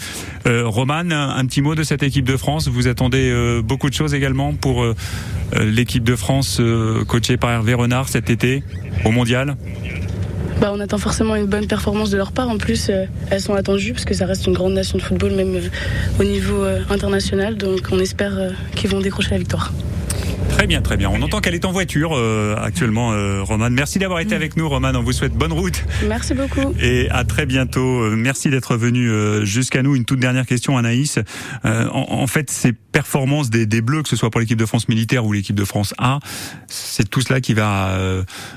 Euh, 0.46 0.66
Roman, 0.66 1.10
un 1.10 1.46
petit 1.46 1.62
mot 1.62 1.74
de 1.74 1.82
cette 1.82 2.02
équipe 2.02 2.24
de 2.24 2.36
France. 2.36 2.68
Vous 2.68 2.88
attendez 2.88 3.30
euh, 3.30 3.62
beaucoup 3.62 3.88
de 3.88 3.94
choses 3.94 4.14
également 4.14 4.54
pour 4.54 4.82
euh, 4.82 4.94
l'équipe 5.58 6.04
de 6.04 6.16
France 6.16 6.60
coachée 7.06 7.36
par 7.36 7.50
Hervé 7.50 7.74
Renard 7.74 8.08
cet 8.08 8.30
été 8.30 8.62
au 9.04 9.10
Mondial? 9.10 9.56
Bah, 10.58 10.70
on 10.74 10.80
attend 10.80 10.98
forcément 10.98 11.36
une 11.36 11.46
bonne 11.46 11.66
performance 11.66 12.10
de 12.10 12.16
leur 12.16 12.32
part. 12.32 12.48
En 12.48 12.58
plus, 12.58 12.88
euh, 12.90 13.06
elles 13.30 13.40
sont 13.40 13.54
attendues 13.54 13.92
parce 13.92 14.04
que 14.04 14.14
ça 14.14 14.26
reste 14.26 14.46
une 14.46 14.52
grande 14.52 14.74
nation 14.74 14.98
de 14.98 15.02
football, 15.02 15.32
même 15.32 15.56
euh, 15.56 15.68
au 16.18 16.24
niveau 16.24 16.62
euh, 16.62 16.80
international. 16.90 17.56
Donc 17.56 17.88
on 17.92 17.98
espère 17.98 18.52
qu'ils 18.74 18.90
vont 18.90 19.00
décrocher 19.00 19.30
la 19.30 19.38
victoire. 19.38 19.72
Très 20.50 20.66
bien, 20.66 20.82
très 20.82 20.96
bien. 20.96 21.08
On 21.10 21.22
entend 21.22 21.40
qu'elle 21.40 21.54
est 21.54 21.64
en 21.64 21.72
voiture 21.72 22.12
euh, 22.14 22.54
actuellement, 22.56 23.12
euh, 23.12 23.42
Romane. 23.42 23.72
Merci 23.72 23.98
d'avoir 23.98 24.20
été 24.20 24.34
avec 24.34 24.56
nous, 24.56 24.68
Romane. 24.68 24.96
On 24.96 25.02
vous 25.02 25.12
souhaite 25.12 25.32
bonne 25.32 25.52
route. 25.52 25.84
Merci 26.06 26.34
beaucoup. 26.34 26.74
Et 26.80 27.08
à 27.10 27.24
très 27.24 27.46
bientôt. 27.46 28.10
Merci 28.16 28.50
d'être 28.50 28.76
venu 28.76 29.08
euh, 29.08 29.44
jusqu'à 29.44 29.82
nous. 29.82 29.96
Une 29.96 30.04
toute 30.04 30.20
dernière 30.20 30.46
question, 30.46 30.76
Anaïs. 30.76 31.18
En, 31.64 32.06
en, 32.10 32.26
fait, 32.26 32.50
ces 32.50 32.72
performances 32.72 33.50
des, 33.50 33.66
des 33.66 33.80
Bleus, 33.80 34.02
que 34.02 34.08
ce 34.08 34.16
soit 34.16 34.30
pour 34.30 34.40
l'équipe 34.40 34.58
de 34.58 34.66
France 34.66 34.88
militaire 34.88 35.24
ou 35.24 35.32
l'équipe 35.32 35.56
de 35.56 35.64
France 35.64 35.94
A, 35.98 36.18
c'est 36.66 37.08
tout 37.08 37.20
cela 37.20 37.40
qui 37.40 37.54
va 37.54 37.98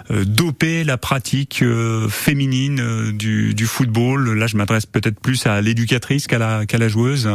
doper 0.09 0.83
la 0.83 0.97
pratique 0.97 1.63
féminine 2.09 3.11
du, 3.11 3.53
du, 3.53 3.65
football. 3.65 4.33
Là, 4.33 4.47
je 4.47 4.57
m'adresse 4.57 4.85
peut-être 4.85 5.19
plus 5.19 5.45
à 5.45 5.61
l'éducatrice 5.61 6.27
qu'à 6.27 6.37
la, 6.37 6.65
qu'à 6.65 6.77
la 6.77 6.87
joueuse. 6.87 7.29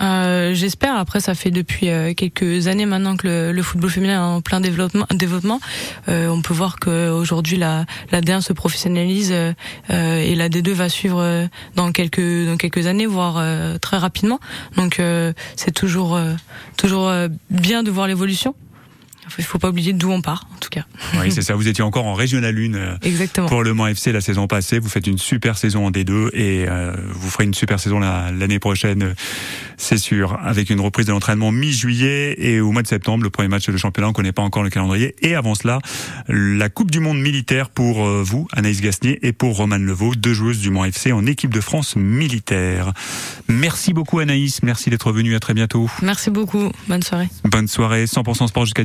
Euh, 0.00 0.54
J'espère. 0.54 0.96
Après, 0.96 1.20
ça 1.20 1.34
fait 1.34 1.50
depuis 1.50 1.90
euh, 1.90 2.14
quelques 2.14 2.68
années 2.68 2.86
maintenant 2.86 3.16
que 3.16 3.26
le, 3.26 3.52
le, 3.52 3.62
football 3.62 3.90
féminin 3.90 4.14
est 4.14 4.36
en 4.36 4.40
plein 4.40 4.60
développement. 4.60 5.06
développement. 5.12 5.60
Euh, 6.08 6.28
on 6.28 6.42
peut 6.42 6.54
voir 6.54 6.78
qu'aujourd'hui 6.78 7.56
la, 7.56 7.84
la 8.12 8.20
D1 8.20 8.40
se 8.40 8.52
professionnalise 8.52 9.32
euh, 9.32 9.52
et 9.90 10.34
la 10.34 10.48
D2 10.48 10.70
va 10.70 10.88
suivre 10.88 11.48
dans 11.74 11.92
quelques 11.92 12.20
dans 12.20 12.56
quelques 12.56 12.86
années, 12.86 13.06
voire 13.06 13.42
très 13.80 13.96
rapidement. 13.96 14.40
Donc 14.76 15.00
c'est 15.56 15.72
toujours 15.72 16.18
toujours 16.76 17.12
bien 17.50 17.82
de 17.82 17.90
voir 17.90 18.06
l'évolution. 18.06 18.54
Il 19.38 19.44
faut 19.44 19.58
pas 19.58 19.68
oublier 19.68 19.92
d'où 19.92 20.10
on 20.10 20.22
part, 20.22 20.48
en 20.54 20.58
tout 20.58 20.68
cas. 20.70 20.84
Oui, 21.20 21.30
c'est 21.30 21.42
ça. 21.42 21.54
Vous 21.54 21.68
étiez 21.68 21.84
encore 21.84 22.06
en 22.06 22.14
Régional 22.14 22.56
1 22.56 22.98
Exactement. 23.06 23.48
pour 23.48 23.62
le 23.62 23.74
Mans 23.74 23.86
FC 23.86 24.12
la 24.12 24.20
saison 24.20 24.46
passée. 24.46 24.78
Vous 24.78 24.88
faites 24.88 25.06
une 25.06 25.18
super 25.18 25.58
saison 25.58 25.86
en 25.86 25.90
D2 25.90 26.30
et 26.32 26.66
euh, 26.68 26.94
vous 27.12 27.30
ferez 27.30 27.44
une 27.44 27.54
super 27.54 27.80
saison 27.80 27.98
l'année 27.98 28.58
prochaine, 28.58 29.14
c'est 29.76 29.98
sûr, 29.98 30.38
avec 30.42 30.70
une 30.70 30.80
reprise 30.80 31.06
de 31.06 31.12
l'entraînement 31.12 31.52
mi-juillet 31.52 32.34
et 32.38 32.60
au 32.60 32.72
mois 32.72 32.82
de 32.82 32.88
septembre, 32.88 33.24
le 33.24 33.30
premier 33.30 33.48
match 33.48 33.68
de 33.68 33.76
championnat. 33.76 34.08
On 34.08 34.12
connaît 34.12 34.32
pas 34.32 34.42
encore 34.42 34.62
le 34.62 34.70
calendrier. 34.70 35.14
Et 35.22 35.34
avant 35.34 35.54
cela, 35.54 35.80
la 36.28 36.68
Coupe 36.68 36.90
du 36.90 37.00
Monde 37.00 37.20
militaire 37.20 37.70
pour 37.70 38.06
euh, 38.06 38.22
vous, 38.22 38.48
Anaïs 38.52 38.80
Gasnier, 38.80 39.18
et 39.26 39.32
pour 39.32 39.56
Romane 39.56 39.84
Levaux, 39.84 40.14
deux 40.14 40.32
joueuses 40.34 40.60
du 40.60 40.70
Mans 40.70 40.84
FC 40.84 41.12
en 41.12 41.26
équipe 41.26 41.52
de 41.52 41.60
France 41.60 41.96
militaire. 41.96 42.92
Merci 43.48 43.92
beaucoup 43.92 44.18
Anaïs. 44.18 44.62
Merci 44.62 44.90
d'être 44.90 45.12
venue. 45.12 45.34
À 45.34 45.40
très 45.40 45.54
bientôt. 45.54 45.90
Merci 46.02 46.30
beaucoup. 46.30 46.70
Bonne 46.88 47.02
soirée. 47.02 47.28
Bonne 47.44 47.68
soirée. 47.68 48.04
100% 48.04 48.48
sport 48.48 48.64
jusqu'à 48.64 48.84